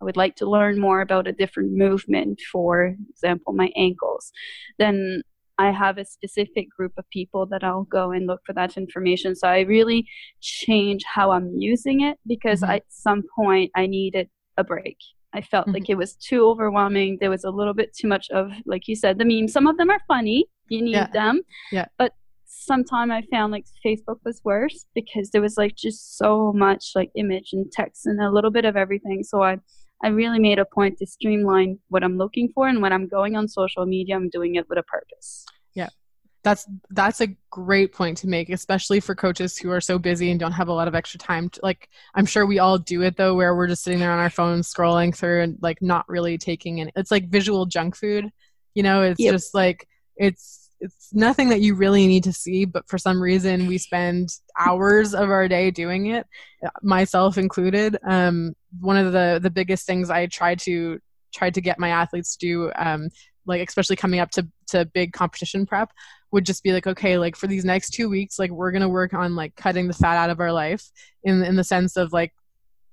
I 0.00 0.04
would 0.04 0.16
like 0.16 0.36
to 0.36 0.48
learn 0.48 0.80
more 0.80 1.00
about 1.00 1.26
a 1.26 1.32
different 1.32 1.72
movement, 1.72 2.40
for 2.52 2.94
example, 3.10 3.52
my 3.52 3.70
ankles, 3.76 4.32
then 4.78 5.22
I 5.58 5.72
have 5.72 5.98
a 5.98 6.04
specific 6.04 6.68
group 6.70 6.92
of 6.96 7.08
people 7.10 7.46
that 7.46 7.64
I'll 7.64 7.84
go 7.84 8.12
and 8.12 8.26
look 8.26 8.40
for 8.46 8.52
that 8.54 8.76
information. 8.76 9.34
So 9.34 9.48
I 9.48 9.60
really 9.60 10.06
change 10.40 11.02
how 11.04 11.32
I'm 11.32 11.52
using 11.58 12.00
it 12.02 12.18
because 12.26 12.62
mm-hmm. 12.62 12.72
at 12.72 12.84
some 12.88 13.22
point 13.36 13.70
I 13.74 13.86
needed 13.86 14.28
a 14.56 14.64
break. 14.64 14.96
I 15.34 15.40
felt 15.40 15.66
mm-hmm. 15.66 15.74
like 15.74 15.90
it 15.90 15.96
was 15.96 16.14
too 16.14 16.46
overwhelming. 16.46 17.18
There 17.20 17.30
was 17.30 17.44
a 17.44 17.50
little 17.50 17.74
bit 17.74 17.94
too 17.94 18.08
much 18.08 18.30
of, 18.30 18.50
like 18.66 18.88
you 18.88 18.96
said, 18.96 19.18
the 19.18 19.24
memes. 19.24 19.52
Some 19.52 19.66
of 19.66 19.76
them 19.76 19.90
are 19.90 20.00
funny. 20.08 20.46
You 20.68 20.82
need 20.82 20.92
yeah. 20.92 21.10
them. 21.12 21.42
Yeah. 21.72 21.86
But 21.98 22.12
sometime 22.46 23.10
I 23.10 23.22
found 23.30 23.52
like 23.52 23.66
Facebook 23.84 24.18
was 24.24 24.40
worse 24.44 24.86
because 24.94 25.30
there 25.30 25.42
was 25.42 25.56
like 25.56 25.76
just 25.76 26.16
so 26.16 26.52
much 26.54 26.92
like 26.94 27.10
image 27.14 27.50
and 27.52 27.70
text 27.70 28.06
and 28.06 28.20
a 28.20 28.30
little 28.30 28.50
bit 28.50 28.64
of 28.64 28.76
everything. 28.76 29.22
So 29.22 29.42
I 29.42 29.58
I 30.02 30.08
really 30.08 30.38
made 30.38 30.58
a 30.58 30.64
point 30.64 30.98
to 30.98 31.06
streamline 31.06 31.78
what 31.88 32.04
I'm 32.04 32.16
looking 32.16 32.50
for 32.54 32.68
and 32.68 32.80
when 32.80 32.92
I'm 32.92 33.08
going 33.08 33.36
on 33.36 33.48
social 33.48 33.84
media, 33.84 34.16
I'm 34.16 34.28
doing 34.28 34.54
it 34.54 34.68
with 34.68 34.78
a 34.78 34.82
purpose. 34.82 35.44
Yeah. 35.74 35.88
that's 36.44 36.66
that's 36.90 37.20
a 37.20 37.28
great 37.50 37.92
point 37.92 38.16
to 38.18 38.28
make 38.28 38.48
especially 38.48 39.00
for 39.00 39.14
coaches 39.14 39.56
who 39.56 39.70
are 39.70 39.80
so 39.80 39.98
busy 39.98 40.30
and 40.30 40.38
don't 40.38 40.52
have 40.52 40.68
a 40.68 40.72
lot 40.72 40.88
of 40.88 40.94
extra 40.94 41.18
time 41.18 41.48
to, 41.50 41.60
like 41.62 41.88
i'm 42.14 42.26
sure 42.26 42.46
we 42.46 42.58
all 42.58 42.78
do 42.78 43.02
it 43.02 43.16
though 43.16 43.34
where 43.34 43.54
we're 43.56 43.66
just 43.66 43.82
sitting 43.82 43.98
there 43.98 44.12
on 44.12 44.18
our 44.18 44.30
phones 44.30 44.72
scrolling 44.72 45.14
through 45.14 45.42
and 45.42 45.58
like 45.60 45.82
not 45.82 46.08
really 46.08 46.38
taking 46.38 46.78
in 46.78 46.90
it's 46.94 47.10
like 47.10 47.28
visual 47.28 47.66
junk 47.66 47.96
food 47.96 48.30
you 48.74 48.82
know 48.82 49.02
it's 49.02 49.20
yep. 49.20 49.32
just 49.32 49.52
like 49.52 49.88
it's 50.16 50.67
it's 50.80 51.12
nothing 51.12 51.48
that 51.48 51.60
you 51.60 51.74
really 51.74 52.06
need 52.06 52.24
to 52.24 52.32
see 52.32 52.64
but 52.64 52.88
for 52.88 52.98
some 52.98 53.20
reason 53.20 53.66
we 53.66 53.78
spend 53.78 54.28
hours 54.58 55.14
of 55.14 55.30
our 55.30 55.48
day 55.48 55.70
doing 55.70 56.06
it 56.06 56.26
myself 56.82 57.38
included. 57.38 57.96
Um, 58.04 58.54
one 58.80 58.96
of 58.96 59.12
the 59.12 59.40
the 59.42 59.50
biggest 59.50 59.86
things 59.86 60.10
i 60.10 60.26
try 60.26 60.54
to 60.54 60.98
try 61.34 61.50
to 61.50 61.60
get 61.60 61.78
my 61.78 61.88
athletes 61.88 62.36
to 62.36 62.46
do 62.46 62.72
um, 62.76 63.08
like 63.46 63.66
especially 63.66 63.96
coming 63.96 64.20
up 64.20 64.30
to 64.30 64.46
to 64.68 64.84
big 64.86 65.12
competition 65.12 65.66
prep 65.66 65.90
would 66.30 66.44
just 66.44 66.62
be 66.62 66.72
like 66.72 66.86
okay 66.86 67.18
like 67.18 67.34
for 67.34 67.46
these 67.46 67.64
next 67.64 67.90
two 67.90 68.08
weeks 68.08 68.38
like 68.38 68.50
we're 68.50 68.70
gonna 68.70 68.88
work 68.88 69.14
on 69.14 69.34
like 69.34 69.56
cutting 69.56 69.88
the 69.88 69.94
fat 69.94 70.16
out 70.16 70.30
of 70.30 70.40
our 70.40 70.52
life 70.52 70.90
in 71.24 71.42
in 71.42 71.56
the 71.56 71.64
sense 71.64 71.96
of 71.96 72.12
like 72.12 72.32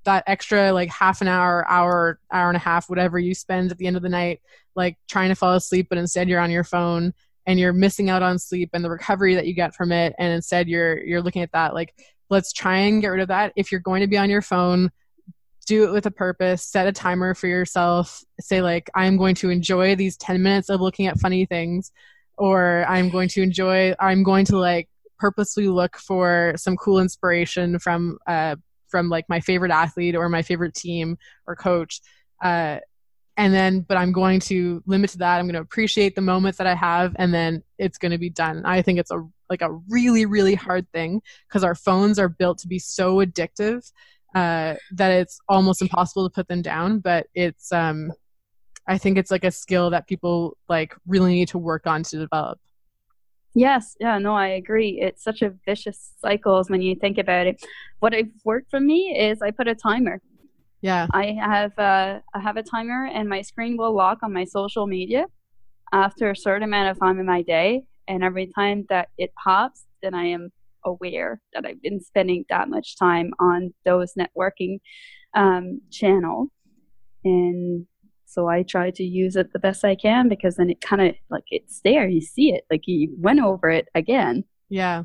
that 0.06 0.24
extra 0.28 0.72
like 0.72 0.90
half 0.90 1.22
an 1.22 1.28
hour 1.28 1.68
hour 1.70 2.20
hour 2.32 2.48
and 2.48 2.58
a 2.58 2.60
half 2.60 2.90
whatever 2.90 3.20
you 3.20 3.34
spend 3.34 3.72
at 3.72 3.78
the 3.78 3.88
end 3.88 3.98
of 3.98 4.04
the 4.04 4.10
night 4.10 4.40
like 4.76 4.98
trying 5.10 5.30
to 5.30 5.36
fall 5.36 5.56
asleep 5.56 5.88
but 5.90 5.98
instead 5.98 6.30
you're 6.30 6.40
on 6.40 6.52
your 6.52 6.64
phone 6.64 7.14
and 7.46 7.60
you're 7.60 7.74
missing 7.74 8.10
out 8.10 8.24
on 8.24 8.40
sleep 8.40 8.70
and 8.74 8.84
the 8.84 8.90
recovery 8.90 9.36
that 9.36 9.48
you 9.48 9.54
get 9.54 9.76
from 9.76 9.92
it 9.92 10.14
and 10.18 10.34
instead 10.34 10.68
you're 10.68 11.04
you're 11.04 11.22
looking 11.22 11.42
at 11.42 11.52
that 11.52 11.74
like 11.74 11.94
let's 12.30 12.52
try 12.52 12.78
and 12.78 13.02
get 13.02 13.10
rid 13.10 13.22
of 13.22 13.28
that. 13.28 13.54
If 13.56 13.72
you're 13.72 13.82
going 13.82 14.02
to 14.02 14.08
be 14.08 14.18
on 14.18 14.30
your 14.30 14.42
phone 14.42 14.92
do 15.66 15.86
it 15.86 15.92
with 15.92 16.06
a 16.06 16.12
purpose 16.12 16.64
set 16.64 16.88
a 16.88 16.92
timer 16.92 17.34
for 17.34 17.48
yourself. 17.48 18.24
Say 18.40 18.62
like 18.62 18.90
i'm 18.96 19.18
going 19.18 19.36
to 19.36 19.50
enjoy 19.50 19.96
these 19.96 20.18
10 20.18 20.42
minutes 20.42 20.70
of 20.70 20.82
looking 20.82 21.08
at 21.08 21.20
funny 21.20 21.46
things 21.46 21.92
or 22.38 22.86
i'm 22.88 23.10
going 23.10 23.30
to 23.30 23.42
enjoy 23.42 23.94
i'm 24.00 24.24
going 24.24 24.46
to 24.46 24.58
like 24.58 24.90
purposely 25.18 25.68
look 25.68 25.98
for 25.98 26.54
some 26.58 26.76
cool 26.76 27.00
inspiration 27.00 27.80
from 27.80 28.18
uh 28.28 28.56
from 28.88 29.10
like 29.10 29.26
my 29.28 29.40
favorite 29.40 29.72
athlete 29.72 30.16
or 30.16 30.30
my 30.30 30.42
favorite 30.42 30.74
team 30.74 31.18
or 31.48 31.56
coach. 31.56 32.02
Uh 32.42 32.80
and 33.38 33.54
then 33.54 33.82
but 33.82 33.98
i'm 33.98 34.12
going 34.12 34.40
to 34.40 34.82
limit 34.86 35.10
to 35.12 35.18
that. 35.18 35.38
I'm 35.38 35.46
going 35.46 35.56
to 35.56 35.62
appreciate 35.62 36.16
the 36.16 36.22
moment 36.22 36.58
that 36.58 36.68
i 36.68 36.76
have 36.76 37.16
and 37.18 37.34
then 37.34 37.64
it's 37.78 37.98
going 37.98 38.12
to 38.12 38.18
be 38.18 38.30
done. 38.30 38.64
I 38.66 38.82
think 38.82 39.00
it's 39.00 39.12
a 39.12 39.22
like 39.50 39.62
a 39.62 39.72
really 39.90 40.26
really 40.26 40.56
hard 40.56 40.90
thing 40.92 41.22
because 41.48 41.64
our 41.64 41.76
phones 41.76 42.18
are 42.20 42.30
built 42.30 42.58
to 42.60 42.68
be 42.68 42.80
so 42.80 43.18
addictive 43.18 43.92
uh, 44.34 44.76
that 44.92 45.12
it's 45.12 45.40
almost 45.48 45.82
impossible 45.82 46.30
to 46.30 46.34
put 46.34 46.48
them 46.48 46.62
down. 46.62 47.00
But 47.00 47.28
it's 47.34 47.72
um 47.72 48.12
i 48.88 48.98
think 48.98 49.18
it's 49.18 49.32
like 49.32 49.44
a 49.44 49.52
skill 49.52 49.90
that 49.90 50.08
people 50.08 50.58
like 50.70 50.96
really 51.08 51.34
need 51.34 51.48
to 51.50 51.58
work 51.58 51.88
on 51.88 52.04
to 52.04 52.18
develop. 52.18 52.60
Yes. 53.54 53.96
Yeah 54.00 54.18
no 54.20 54.36
i 54.36 54.48
agree. 54.48 55.00
It's 55.02 55.24
such 55.24 55.42
a 55.42 55.54
vicious 55.66 56.12
cycle 56.20 56.64
when 56.68 56.82
you 56.82 56.96
think 56.96 57.18
about 57.18 57.48
it. 57.48 57.64
What 58.00 58.14
i've 58.14 58.32
worked 58.44 58.70
for 58.70 58.80
me 58.80 59.18
is 59.18 59.42
i 59.42 59.52
put 59.52 59.68
a 59.68 59.76
timer 59.76 60.22
yeah 60.86 61.08
i 61.14 61.26
have 61.52 61.78
uh, 61.80 62.20
i 62.34 62.40
have 62.40 62.58
a 62.58 62.64
timer 62.64 63.02
and 63.18 63.28
my 63.36 63.42
screen 63.42 63.74
will 63.78 63.96
lock 64.04 64.20
on 64.24 64.32
my 64.40 64.46
social 64.46 64.86
media 64.88 65.26
after 65.92 66.30
a 66.30 66.36
certain 66.36 66.64
amount 66.70 66.90
of 66.90 67.00
time 67.00 67.20
in 67.20 67.26
my 67.26 67.42
day 67.42 67.70
and 68.08 68.24
every 68.24 68.48
time 68.60 68.86
that 68.90 69.10
it 69.18 69.32
pops 69.44 69.86
then 70.02 70.14
i 70.14 70.26
am 70.26 70.52
aware 70.86 71.42
that 71.54 71.66
I've 71.66 71.82
been 71.82 72.00
spending 72.00 72.46
that 72.50 72.70
much 72.70 72.98
time 72.98 73.32
on 73.40 73.74
those 73.84 74.14
networking 74.14 74.80
um, 75.36 75.82
channel. 75.92 76.48
And 77.24 77.86
so 78.26 78.48
I 78.48 78.64
try 78.64 78.92
to 78.92 79.04
use 79.04 79.36
it 79.36 79.52
the 79.52 79.60
best 79.60 79.84
I 79.84 79.96
can 79.96 80.30
because 80.30 80.56
then 80.56 80.70
it 80.70 80.82
kind 80.82 81.02
of 81.02 81.16
like 81.30 81.44
it's 81.50 81.82
there. 81.84 82.08
You 82.08 82.22
see 82.22 82.54
it, 82.54 82.64
like 82.70 82.84
you 82.86 83.14
went 83.18 83.42
over 83.42 83.70
it 83.70 83.88
again. 83.96 84.44
Yeah. 84.70 85.04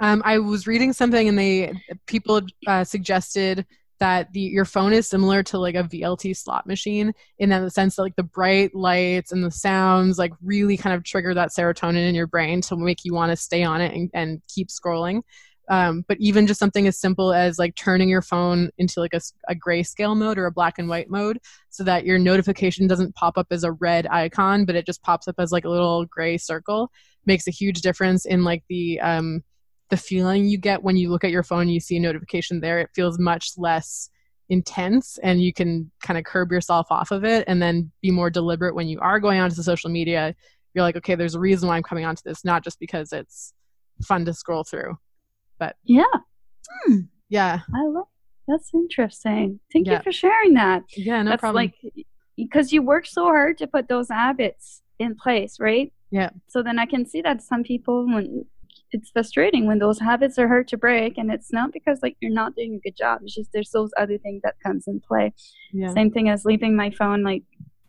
Um, 0.00 0.22
I 0.24 0.38
was 0.38 0.66
reading 0.66 0.92
something 0.92 1.28
and 1.28 1.38
they 1.38 1.72
people 2.06 2.40
uh, 2.66 2.84
suggested 2.84 3.64
that 4.00 4.32
the 4.32 4.40
your 4.40 4.64
phone 4.64 4.92
is 4.92 5.08
similar 5.08 5.42
to 5.44 5.58
like 5.58 5.74
a 5.74 5.84
VLT 5.84 6.36
slot 6.36 6.66
machine 6.66 7.12
in 7.38 7.50
that 7.50 7.60
the 7.60 7.70
sense 7.70 7.96
that 7.96 8.02
like 8.02 8.16
the 8.16 8.22
bright 8.22 8.74
lights 8.74 9.32
and 9.32 9.44
the 9.44 9.50
sounds 9.50 10.18
like 10.18 10.32
really 10.42 10.76
kind 10.76 10.94
of 10.94 11.04
trigger 11.04 11.34
that 11.34 11.50
serotonin 11.50 12.08
in 12.08 12.14
your 12.14 12.26
brain 12.26 12.60
to 12.62 12.76
make 12.76 13.04
you 13.04 13.14
want 13.14 13.30
to 13.30 13.36
stay 13.36 13.62
on 13.62 13.80
it 13.80 13.94
and, 13.94 14.10
and 14.14 14.42
keep 14.48 14.68
scrolling. 14.68 15.22
Um, 15.70 16.04
but 16.08 16.16
even 16.18 16.46
just 16.46 16.60
something 16.60 16.86
as 16.86 16.98
simple 16.98 17.34
as 17.34 17.58
like 17.58 17.74
turning 17.74 18.08
your 18.08 18.22
phone 18.22 18.70
into 18.78 19.00
like 19.00 19.12
a, 19.12 19.20
a 19.48 19.54
grayscale 19.54 20.16
mode 20.16 20.38
or 20.38 20.46
a 20.46 20.52
black 20.52 20.78
and 20.78 20.88
white 20.88 21.10
mode 21.10 21.38
so 21.68 21.84
that 21.84 22.06
your 22.06 22.18
notification 22.18 22.86
doesn't 22.86 23.14
pop 23.14 23.36
up 23.36 23.48
as 23.50 23.64
a 23.64 23.72
red 23.72 24.06
icon 24.06 24.64
but 24.64 24.76
it 24.76 24.86
just 24.86 25.02
pops 25.02 25.28
up 25.28 25.34
as 25.38 25.52
like 25.52 25.66
a 25.66 25.68
little 25.68 26.06
gray 26.06 26.38
circle 26.38 26.90
makes 27.26 27.46
a 27.46 27.50
huge 27.50 27.82
difference 27.82 28.24
in 28.24 28.44
like 28.44 28.64
the 28.70 28.98
um, 29.00 29.42
the 29.90 29.96
feeling 29.96 30.46
you 30.46 30.58
get 30.58 30.82
when 30.82 30.96
you 30.96 31.10
look 31.10 31.24
at 31.24 31.30
your 31.30 31.42
phone 31.42 31.62
and 31.62 31.72
you 31.72 31.80
see 31.80 31.96
a 31.96 32.00
notification 32.00 32.60
there 32.60 32.78
it 32.78 32.90
feels 32.94 33.18
much 33.18 33.52
less 33.56 34.10
intense 34.48 35.18
and 35.22 35.42
you 35.42 35.52
can 35.52 35.90
kind 36.02 36.18
of 36.18 36.24
curb 36.24 36.50
yourself 36.50 36.86
off 36.90 37.10
of 37.10 37.24
it 37.24 37.44
and 37.46 37.60
then 37.60 37.90
be 38.00 38.10
more 38.10 38.30
deliberate 38.30 38.74
when 38.74 38.88
you 38.88 38.98
are 39.00 39.20
going 39.20 39.40
onto 39.40 39.54
the 39.54 39.62
social 39.62 39.90
media. 39.90 40.34
You're 40.74 40.82
like 40.82 40.96
okay 40.96 41.14
there's 41.14 41.34
a 41.34 41.40
reason 41.40 41.68
why 41.68 41.76
i'm 41.76 41.82
coming 41.82 42.04
onto 42.04 42.22
this 42.24 42.44
not 42.44 42.62
just 42.62 42.78
because 42.78 43.12
it's 43.12 43.52
fun 44.04 44.24
to 44.26 44.34
scroll 44.34 44.64
through. 44.64 44.96
But 45.58 45.76
yeah. 45.84 46.04
Hmm. 46.70 47.00
yeah. 47.28 47.60
I 47.74 47.86
love 47.86 48.06
that's 48.46 48.70
interesting. 48.72 49.60
Thank 49.72 49.86
yeah. 49.86 49.94
you 49.98 50.02
for 50.02 50.12
sharing 50.12 50.54
that. 50.54 50.84
Yeah 50.96 51.22
no 51.22 51.30
that's 51.30 51.40
problem. 51.40 51.56
like 51.64 51.74
because 52.36 52.72
you 52.72 52.82
work 52.82 53.06
so 53.06 53.24
hard 53.24 53.58
to 53.58 53.66
put 53.66 53.88
those 53.88 54.08
habits 54.08 54.82
in 54.98 55.14
place 55.14 55.58
right? 55.60 55.92
Yeah. 56.10 56.30
So 56.48 56.62
then 56.62 56.78
i 56.78 56.86
can 56.86 57.04
see 57.04 57.20
that 57.22 57.42
some 57.42 57.62
people 57.64 58.06
when 58.06 58.46
it's 58.92 59.10
frustrating 59.10 59.66
when 59.66 59.78
those 59.78 60.00
habits 60.00 60.38
are 60.38 60.48
hard 60.48 60.66
to 60.68 60.76
break 60.76 61.18
and 61.18 61.30
it's 61.30 61.52
not 61.52 61.72
because 61.72 61.98
like 62.02 62.16
you're 62.20 62.32
not 62.32 62.54
doing 62.54 62.74
a 62.74 62.78
good 62.78 62.96
job 62.96 63.20
it's 63.22 63.34
just 63.34 63.50
there's 63.52 63.70
those 63.70 63.90
other 63.98 64.18
things 64.18 64.40
that 64.42 64.54
comes 64.64 64.86
in 64.86 65.00
play 65.00 65.32
yeah. 65.72 65.92
same 65.92 66.10
thing 66.10 66.28
as 66.28 66.44
leaving 66.44 66.74
my 66.74 66.90
phone 66.90 67.22
like 67.22 67.42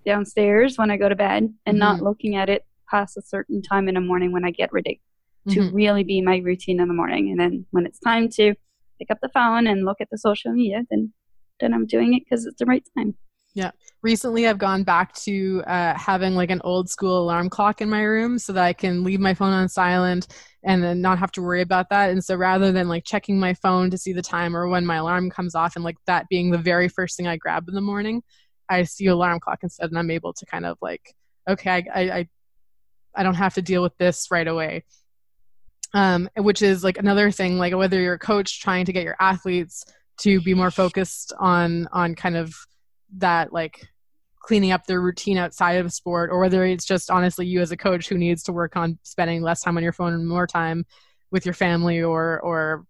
downstairs 0.06 0.78
when 0.78 0.92
i 0.92 0.98
go 0.98 1.10
to 1.10 1.16
bed 1.16 1.44
and 1.66 1.76
mm-hmm. 1.76 1.80
not 1.80 2.02
looking 2.02 2.36
at 2.36 2.50
it 2.50 2.66
past 2.90 3.18
a 3.18 3.22
certain 3.22 3.62
time 3.62 3.88
in 3.88 3.96
the 3.96 4.02
morning 4.02 4.32
when 4.32 4.46
i 4.46 4.52
get 4.52 4.72
ready 4.74 5.00
to 5.48 5.60
mm-hmm. 5.60 5.76
really 5.76 6.04
be 6.04 6.22
my 6.22 6.38
routine 6.38 6.80
in 6.80 6.88
the 6.88 6.94
morning 6.94 7.30
and 7.30 7.40
then 7.40 7.66
when 7.72 7.86
it's 7.86 8.00
time 8.00 8.28
to 8.30 8.54
pick 9.00 9.10
up 9.10 9.20
the 9.22 9.30
phone 9.30 9.68
and 9.68 9.86
look 9.86 10.02
at 10.02 10.10
the 10.12 10.18
social 10.18 10.52
media 10.52 10.84
then 10.90 11.14
then 11.60 11.74
i'm 11.74 11.86
doing 11.86 12.14
it 12.14 12.24
because 12.24 12.46
it's 12.46 12.60
the 12.60 12.66
right 12.66 12.84
time 12.98 13.16
yeah. 13.54 13.72
Recently, 14.02 14.48
I've 14.48 14.58
gone 14.58 14.84
back 14.84 15.14
to 15.24 15.64
uh, 15.66 15.94
having 15.96 16.36
like 16.36 16.52
an 16.52 16.62
old 16.64 16.90
school 16.90 17.24
alarm 17.24 17.50
clock 17.50 17.82
in 17.82 17.90
my 17.90 18.04
room 18.04 18.40
so 18.40 18.54
that 18.54 18.64
I 18.64 18.74
can 18.74 19.04
leave 19.04 19.20
my 19.20 19.34
phone 19.34 19.52
on 19.52 19.68
silent 19.68 20.28
and 20.64 20.84
then 20.84 21.02
not 21.02 21.20
have 21.20 21.32
to 21.34 21.42
worry 21.42 21.62
about 21.62 21.90
that. 21.90 22.10
And 22.10 22.24
so 22.24 22.36
rather 22.36 22.72
than 22.72 22.88
like 22.88 23.04
checking 23.06 23.40
my 23.40 23.54
phone 23.54 23.90
to 23.90 23.98
see 23.98 24.14
the 24.14 24.22
time 24.22 24.56
or 24.56 24.68
when 24.68 24.86
my 24.86 24.98
alarm 24.98 25.30
comes 25.30 25.56
off 25.56 25.76
and 25.76 25.84
like 25.84 25.98
that 26.06 26.28
being 26.30 26.52
the 26.52 26.58
very 26.58 26.88
first 26.88 27.18
thing 27.18 27.28
I 27.28 27.38
grab 27.38 27.68
in 27.68 27.76
the 27.76 27.82
morning, 27.82 28.22
I 28.70 28.84
see 28.84 29.08
alarm 29.08 29.40
clock 29.40 29.60
instead 29.64 29.90
and 29.90 29.98
I'm 29.98 30.12
able 30.12 30.34
to 30.34 30.46
kind 30.46 30.66
of 30.66 30.78
like, 30.82 31.14
okay, 31.50 31.86
I, 31.94 32.02
I, 32.02 32.28
I 33.16 33.24
don't 33.24 33.36
have 33.36 33.56
to 33.56 33.62
deal 33.62 33.82
with 33.82 33.98
this 33.98 34.28
right 34.32 34.48
away. 34.48 34.84
Um, 35.96 36.30
which 36.38 36.62
is 36.62 36.84
like 36.84 37.00
another 37.00 37.32
thing, 37.32 37.58
like 37.58 37.76
whether 37.76 38.00
you're 38.00 38.14
a 38.14 38.20
coach 38.20 38.62
trying 38.62 38.86
to 38.86 38.94
get 38.94 39.04
your 39.04 39.16
athletes 39.20 39.84
to 40.20 40.40
be 40.42 40.54
more 40.54 40.70
focused 40.70 41.34
on 41.40 41.88
on 41.92 42.14
kind 42.14 42.38
of 42.38 42.54
that 43.18 43.52
like 43.52 43.88
cleaning 44.40 44.72
up 44.72 44.86
their 44.86 45.02
routine 45.02 45.38
outside 45.38 45.74
of 45.74 45.94
sport 45.94 46.30
or 46.32 46.40
whether 46.40 46.66
it's 46.66 46.86
just 46.86 47.12
honestly 47.12 47.46
you 47.46 47.62
as 47.62 47.72
a 47.72 47.78
coach 47.78 48.08
who 48.08 48.18
needs 48.18 48.44
to 48.44 48.54
work 48.54 48.76
on 48.76 48.98
spending 49.04 49.42
less 49.42 49.62
time 49.62 49.78
on 49.78 49.84
your 49.84 49.94
phone 49.94 50.14
and 50.14 50.28
more 50.28 50.48
time 50.48 50.86
with 51.32 51.46
your 51.46 51.54
family 51.54 52.02
or 52.02 52.40
or 52.42 52.86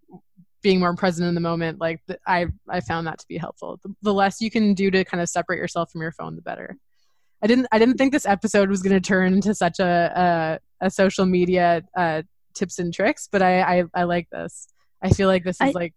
being 0.61 0.79
more 0.79 0.95
present 0.95 1.27
in 1.27 1.35
the 1.35 1.41
moment 1.41 1.79
like 1.79 2.01
i 2.27 2.45
i 2.69 2.79
found 2.79 3.07
that 3.07 3.19
to 3.19 3.25
be 3.27 3.37
helpful. 3.37 3.79
The, 3.83 3.93
the 4.01 4.13
less 4.13 4.41
you 4.41 4.51
can 4.51 4.73
do 4.73 4.91
to 4.91 5.03
kind 5.03 5.21
of 5.21 5.29
separate 5.29 5.57
yourself 5.57 5.91
from 5.91 6.01
your 6.01 6.11
phone 6.11 6.35
the 6.35 6.41
better. 6.41 6.77
I 7.41 7.47
didn't 7.47 7.67
i 7.71 7.79
didn't 7.79 7.97
think 7.97 8.13
this 8.13 8.25
episode 8.25 8.69
was 8.69 8.81
going 8.81 8.95
to 8.95 9.05
turn 9.05 9.33
into 9.33 9.55
such 9.55 9.79
a 9.79 10.59
a, 10.81 10.85
a 10.85 10.89
social 10.89 11.25
media 11.25 11.83
uh, 11.97 12.23
tips 12.53 12.79
and 12.79 12.93
tricks 12.93 13.27
but 13.31 13.41
I, 13.41 13.79
I 13.79 13.83
i 13.93 14.03
like 14.03 14.29
this. 14.29 14.67
I 15.01 15.09
feel 15.09 15.27
like 15.27 15.43
this 15.43 15.55
is 15.61 15.69
I, 15.69 15.71
like 15.71 15.95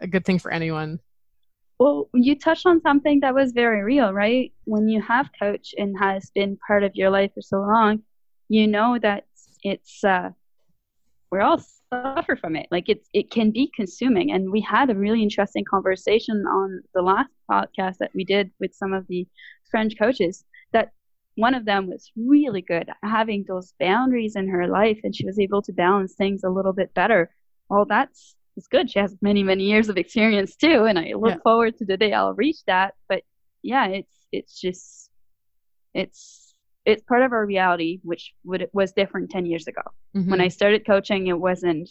a 0.00 0.06
good 0.06 0.24
thing 0.24 0.38
for 0.38 0.52
anyone 0.52 1.00
well, 1.78 2.08
you 2.14 2.38
touched 2.38 2.66
on 2.66 2.80
something 2.80 3.20
that 3.20 3.34
was 3.34 3.52
very 3.52 3.82
real, 3.82 4.12
right? 4.12 4.52
When 4.64 4.88
you 4.88 5.02
have 5.02 5.30
coach 5.38 5.74
and 5.76 5.96
has 5.98 6.30
been 6.30 6.58
part 6.66 6.82
of 6.84 6.94
your 6.94 7.10
life 7.10 7.32
for 7.34 7.42
so 7.42 7.60
long, 7.60 8.02
you 8.48 8.66
know 8.66 8.98
that 9.02 9.26
it's 9.62 10.02
uh, 10.04 10.30
we 11.30 11.40
all 11.40 11.60
suffer 11.92 12.36
from 12.36 12.56
it. 12.56 12.66
Like 12.70 12.88
it's 12.88 13.08
it 13.12 13.30
can 13.30 13.50
be 13.50 13.70
consuming. 13.74 14.32
And 14.32 14.50
we 14.50 14.60
had 14.60 14.90
a 14.90 14.94
really 14.94 15.22
interesting 15.22 15.64
conversation 15.64 16.44
on 16.46 16.82
the 16.94 17.02
last 17.02 17.30
podcast 17.50 17.98
that 17.98 18.12
we 18.14 18.24
did 18.24 18.50
with 18.60 18.74
some 18.74 18.92
of 18.92 19.06
the 19.08 19.26
French 19.70 19.94
coaches 19.98 20.44
that 20.72 20.92
one 21.34 21.54
of 21.54 21.66
them 21.66 21.88
was 21.88 22.10
really 22.16 22.62
good 22.62 22.88
having 23.02 23.44
those 23.46 23.74
boundaries 23.78 24.36
in 24.36 24.48
her 24.48 24.66
life 24.66 24.98
and 25.04 25.14
she 25.14 25.26
was 25.26 25.38
able 25.38 25.60
to 25.60 25.72
balance 25.72 26.14
things 26.14 26.44
a 26.44 26.48
little 26.48 26.72
bit 26.72 26.94
better. 26.94 27.30
Well, 27.68 27.84
that's 27.84 28.35
is 28.56 28.66
good. 28.68 28.90
She 28.90 28.98
has 28.98 29.16
many, 29.20 29.42
many 29.42 29.64
years 29.64 29.88
of 29.88 29.96
experience 29.96 30.56
too, 30.56 30.84
and 30.84 30.98
I 30.98 31.12
look 31.14 31.36
yeah. 31.36 31.42
forward 31.42 31.76
to 31.78 31.84
the 31.84 31.96
day 31.96 32.12
I'll 32.12 32.34
reach 32.34 32.64
that. 32.66 32.94
But 33.08 33.22
yeah, 33.62 33.86
it's 33.86 34.26
it's 34.32 34.60
just 34.60 35.10
it's 35.94 36.54
it's 36.84 37.02
part 37.02 37.22
of 37.22 37.32
our 37.32 37.44
reality, 37.44 37.98
which 38.02 38.32
would, 38.44 38.68
was 38.72 38.92
different 38.92 39.30
10 39.30 39.44
years 39.44 39.66
ago. 39.66 39.82
Mhm. 40.16 40.30
When 40.30 40.40
I 40.40 40.48
started 40.48 40.86
coaching, 40.86 41.26
it 41.26 41.38
wasn't 41.38 41.88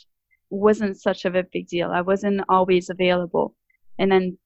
wasn't 0.49 0.99
such 0.99 1.25
of 1.25 1.35
a 1.35 1.43
big 1.43 1.67
deal. 1.67 1.91
I 1.91 2.01
wasn't 2.01 2.41
always 2.47 2.89
available. 2.89 3.55
And 3.97 4.11
then 4.11 4.37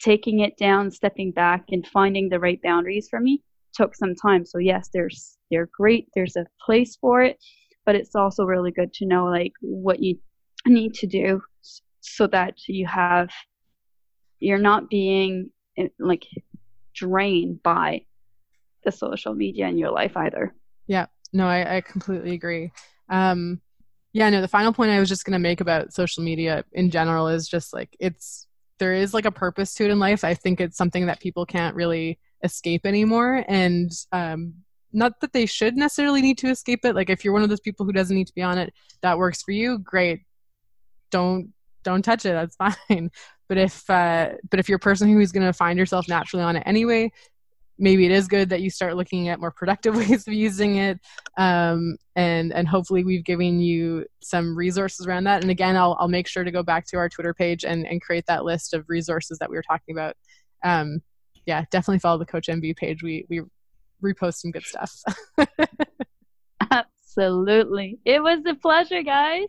taking 0.00 0.40
it 0.40 0.56
down, 0.56 0.90
stepping 0.90 1.32
back 1.32 1.64
and 1.70 1.86
finding 1.86 2.28
the 2.28 2.40
right 2.40 2.60
boundaries 2.62 3.08
for 3.08 3.20
me 3.20 3.42
took 3.74 3.94
some 3.94 4.14
time. 4.14 4.44
So 4.44 4.58
yes, 4.58 4.90
there's 4.92 5.38
they're 5.50 5.68
great. 5.72 6.08
There's 6.14 6.36
a 6.36 6.46
place 6.64 6.96
for 6.96 7.22
it, 7.22 7.38
but 7.84 7.94
it's 7.94 8.14
also 8.14 8.44
really 8.44 8.70
good 8.70 8.92
to 8.94 9.06
know 9.06 9.26
like 9.26 9.52
what 9.60 10.00
you 10.00 10.18
need 10.66 10.94
to 10.94 11.06
do 11.06 11.42
so 12.00 12.26
that 12.28 12.54
you 12.66 12.86
have 12.86 13.30
you're 14.38 14.58
not 14.58 14.88
being 14.88 15.50
eh, 15.76 15.88
like 15.98 16.26
drained 16.94 17.62
by 17.62 18.04
the 18.84 18.92
social 18.92 19.34
media 19.34 19.68
in 19.68 19.76
your 19.76 19.90
life 19.90 20.16
either. 20.16 20.54
Yeah 20.86 21.06
no, 21.32 21.46
I, 21.46 21.76
I 21.76 21.80
completely 21.80 22.32
agree. 22.32 22.72
Um, 23.08 23.60
yeah, 24.12 24.28
no, 24.30 24.40
the 24.40 24.48
final 24.48 24.72
point 24.72 24.90
I 24.90 24.98
was 24.98 25.08
just 25.08 25.24
going 25.24 25.32
to 25.32 25.38
make 25.38 25.60
about 25.60 25.92
social 25.92 26.24
media 26.24 26.64
in 26.72 26.90
general 26.90 27.28
is 27.28 27.48
just 27.48 27.72
like 27.72 27.96
it's 28.00 28.48
there 28.78 28.94
is 28.94 29.14
like 29.14 29.26
a 29.26 29.30
purpose 29.30 29.74
to 29.74 29.84
it 29.84 29.90
in 29.90 29.98
life. 29.98 30.24
I 30.24 30.34
think 30.34 30.60
it's 30.60 30.76
something 30.76 31.06
that 31.06 31.20
people 31.20 31.46
can't 31.46 31.76
really 31.76 32.18
escape 32.42 32.86
anymore. 32.86 33.44
And 33.46 33.92
um, 34.10 34.54
not 34.92 35.20
that 35.20 35.32
they 35.32 35.46
should 35.46 35.76
necessarily 35.76 36.22
need 36.22 36.38
to 36.38 36.48
escape 36.48 36.84
it. 36.84 36.94
Like 36.94 37.10
if 37.10 37.24
you're 37.24 37.34
one 37.34 37.42
of 37.42 37.50
those 37.50 37.60
people 37.60 37.84
who 37.84 37.92
doesn't 37.92 38.16
need 38.16 38.26
to 38.26 38.34
be 38.34 38.42
on 38.42 38.58
it, 38.58 38.72
that 39.02 39.18
works 39.18 39.42
for 39.42 39.52
you, 39.52 39.78
great. 39.78 40.22
Don't 41.10 41.52
don't 41.84 42.02
touch 42.02 42.24
it. 42.26 42.32
That's 42.32 42.56
fine. 42.88 43.10
But 43.48 43.58
if 43.58 43.88
uh, 43.90 44.30
but 44.50 44.60
if 44.60 44.68
you're 44.68 44.76
a 44.76 44.80
person 44.80 45.12
who's 45.12 45.32
going 45.32 45.46
to 45.46 45.52
find 45.52 45.78
yourself 45.78 46.08
naturally 46.08 46.44
on 46.44 46.56
it 46.56 46.62
anyway, 46.66 47.10
maybe 47.78 48.04
it 48.04 48.12
is 48.12 48.28
good 48.28 48.50
that 48.50 48.60
you 48.60 48.70
start 48.70 48.96
looking 48.96 49.28
at 49.28 49.40
more 49.40 49.50
productive 49.50 49.96
ways 50.08 50.26
of 50.26 50.34
using 50.34 50.76
it 50.76 50.98
um, 51.38 51.96
and 52.14 52.52
and 52.52 52.68
hopefully 52.68 53.04
we've 53.04 53.24
given 53.24 53.60
you 53.60 54.04
some 54.22 54.56
resources 54.56 55.06
around 55.06 55.24
that 55.24 55.40
and 55.40 55.50
again 55.50 55.76
i'll, 55.76 55.96
I'll 55.98 56.08
make 56.08 56.28
sure 56.28 56.44
to 56.44 56.50
go 56.50 56.62
back 56.62 56.86
to 56.88 56.98
our 56.98 57.08
twitter 57.08 57.32
page 57.32 57.64
and, 57.64 57.86
and 57.86 58.02
create 58.02 58.26
that 58.26 58.44
list 58.44 58.74
of 58.74 58.84
resources 58.88 59.38
that 59.38 59.48
we 59.48 59.56
were 59.56 59.62
talking 59.62 59.96
about 59.96 60.14
um, 60.62 61.00
yeah 61.46 61.64
definitely 61.70 62.00
follow 62.00 62.18
the 62.18 62.26
coach 62.26 62.48
nb 62.48 62.76
page 62.76 63.02
we 63.02 63.24
we 63.30 63.40
repost 64.04 64.34
some 64.34 64.50
good 64.50 64.64
stuff 64.64 64.92
Absolutely. 67.10 67.98
It 68.04 68.22
was 68.22 68.44
a 68.46 68.54
pleasure, 68.54 69.02
guys. 69.02 69.48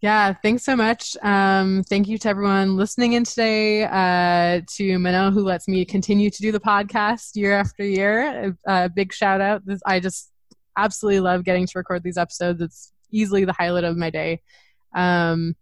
Yeah, 0.00 0.32
thanks 0.32 0.64
so 0.64 0.76
much. 0.76 1.14
Um, 1.22 1.82
thank 1.84 2.08
you 2.08 2.16
to 2.18 2.28
everyone 2.30 2.74
listening 2.76 3.12
in 3.12 3.24
today. 3.24 3.84
Uh, 3.84 4.62
to 4.76 4.98
Mano, 4.98 5.30
who 5.30 5.42
lets 5.42 5.68
me 5.68 5.84
continue 5.84 6.30
to 6.30 6.40
do 6.40 6.50
the 6.50 6.60
podcast 6.60 7.36
year 7.36 7.52
after 7.52 7.84
year. 7.84 8.54
A, 8.66 8.84
a 8.84 8.88
big 8.88 9.12
shout 9.12 9.42
out. 9.42 9.66
This, 9.66 9.82
I 9.84 10.00
just 10.00 10.32
absolutely 10.78 11.20
love 11.20 11.44
getting 11.44 11.66
to 11.66 11.72
record 11.78 12.02
these 12.02 12.16
episodes. 12.16 12.62
It's 12.62 12.92
easily 13.10 13.44
the 13.44 13.52
highlight 13.52 13.84
of 13.84 13.98
my 13.98 14.08
day. 14.08 14.40
Um, 14.94 15.54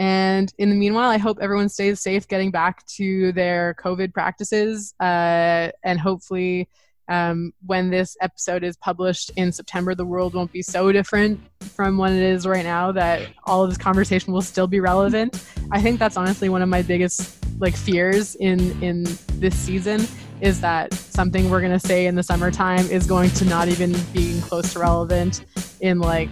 and 0.00 0.52
in 0.58 0.70
the 0.70 0.76
meanwhile, 0.76 1.10
I 1.10 1.18
hope 1.18 1.38
everyone 1.40 1.68
stays 1.68 2.00
safe 2.00 2.26
getting 2.26 2.50
back 2.50 2.84
to 2.96 3.30
their 3.30 3.76
COVID 3.80 4.12
practices. 4.12 4.92
Uh, 4.98 5.70
and 5.84 6.00
hopefully, 6.00 6.68
um, 7.08 7.52
when 7.66 7.90
this 7.90 8.16
episode 8.20 8.64
is 8.64 8.76
published 8.76 9.30
in 9.36 9.50
September, 9.52 9.94
the 9.94 10.04
world 10.04 10.34
won't 10.34 10.52
be 10.52 10.62
so 10.62 10.92
different 10.92 11.40
from 11.74 11.96
what 11.96 12.12
it 12.12 12.22
is 12.22 12.46
right 12.46 12.64
now 12.64 12.92
that 12.92 13.28
all 13.44 13.64
of 13.64 13.70
this 13.70 13.78
conversation 13.78 14.32
will 14.32 14.42
still 14.42 14.66
be 14.66 14.80
relevant. 14.80 15.42
I 15.70 15.80
think 15.80 15.98
that's 15.98 16.16
honestly 16.16 16.48
one 16.48 16.62
of 16.62 16.68
my 16.68 16.82
biggest 16.82 17.36
like 17.60 17.76
fears 17.76 18.36
in 18.36 18.60
in 18.82 19.04
this 19.34 19.56
season 19.56 20.06
is 20.40 20.60
that 20.60 20.94
something 20.94 21.50
we're 21.50 21.60
gonna 21.60 21.80
say 21.80 22.06
in 22.06 22.14
the 22.14 22.22
summertime 22.22 22.86
is 22.90 23.06
going 23.06 23.30
to 23.30 23.44
not 23.44 23.68
even 23.68 23.96
be 24.12 24.40
close 24.42 24.72
to 24.74 24.78
relevant 24.78 25.44
in 25.80 25.98
like 25.98 26.28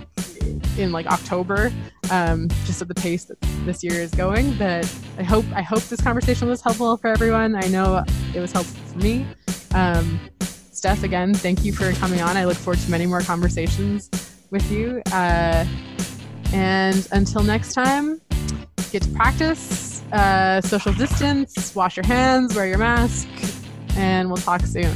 in 0.79 0.93
like 0.93 1.07
October, 1.07 1.73
um, 2.11 2.49
just 2.65 2.81
at 2.83 2.89
the 2.89 2.95
pace 2.95 3.25
that 3.25 3.41
this 3.65 3.83
year 3.83 3.95
is 3.95 4.11
going. 4.13 4.57
But 4.57 4.93
I 5.19 5.23
hope 5.23 5.45
I 5.55 5.63
hope 5.63 5.83
this 5.85 6.01
conversation 6.01 6.49
was 6.49 6.61
helpful 6.61 6.97
for 6.97 7.09
everyone. 7.09 7.57
I 7.57 7.67
know 7.69 8.05
it 8.35 8.41
was 8.41 8.53
helpful 8.53 8.93
for 8.93 8.99
me. 8.99 9.27
Um, 9.75 10.21
Steph, 10.77 11.05
again, 11.05 11.33
thank 11.33 11.65
you 11.65 11.73
for 11.73 11.91
coming 11.93 12.21
on. 12.21 12.37
I 12.37 12.45
look 12.45 12.59
forward 12.59 12.79
to 12.81 12.91
many 12.91 13.07
more 13.07 13.23
conversations 13.23 14.11
with 14.51 14.71
you. 14.71 15.01
Uh, 15.11 15.65
and 16.53 17.09
until 17.13 17.43
next 17.43 17.73
time, 17.73 18.21
get 18.93 19.01
to 19.03 19.09
practice, 19.13 20.03
uh, 20.13 20.61
social 20.61 20.93
distance, 20.93 21.75
wash 21.75 21.97
your 21.97 22.05
hands, 22.05 22.55
wear 22.55 22.67
your 22.67 22.77
mask, 22.77 23.27
and 23.97 24.29
we'll 24.29 24.37
talk 24.37 24.61
soon. 24.67 24.93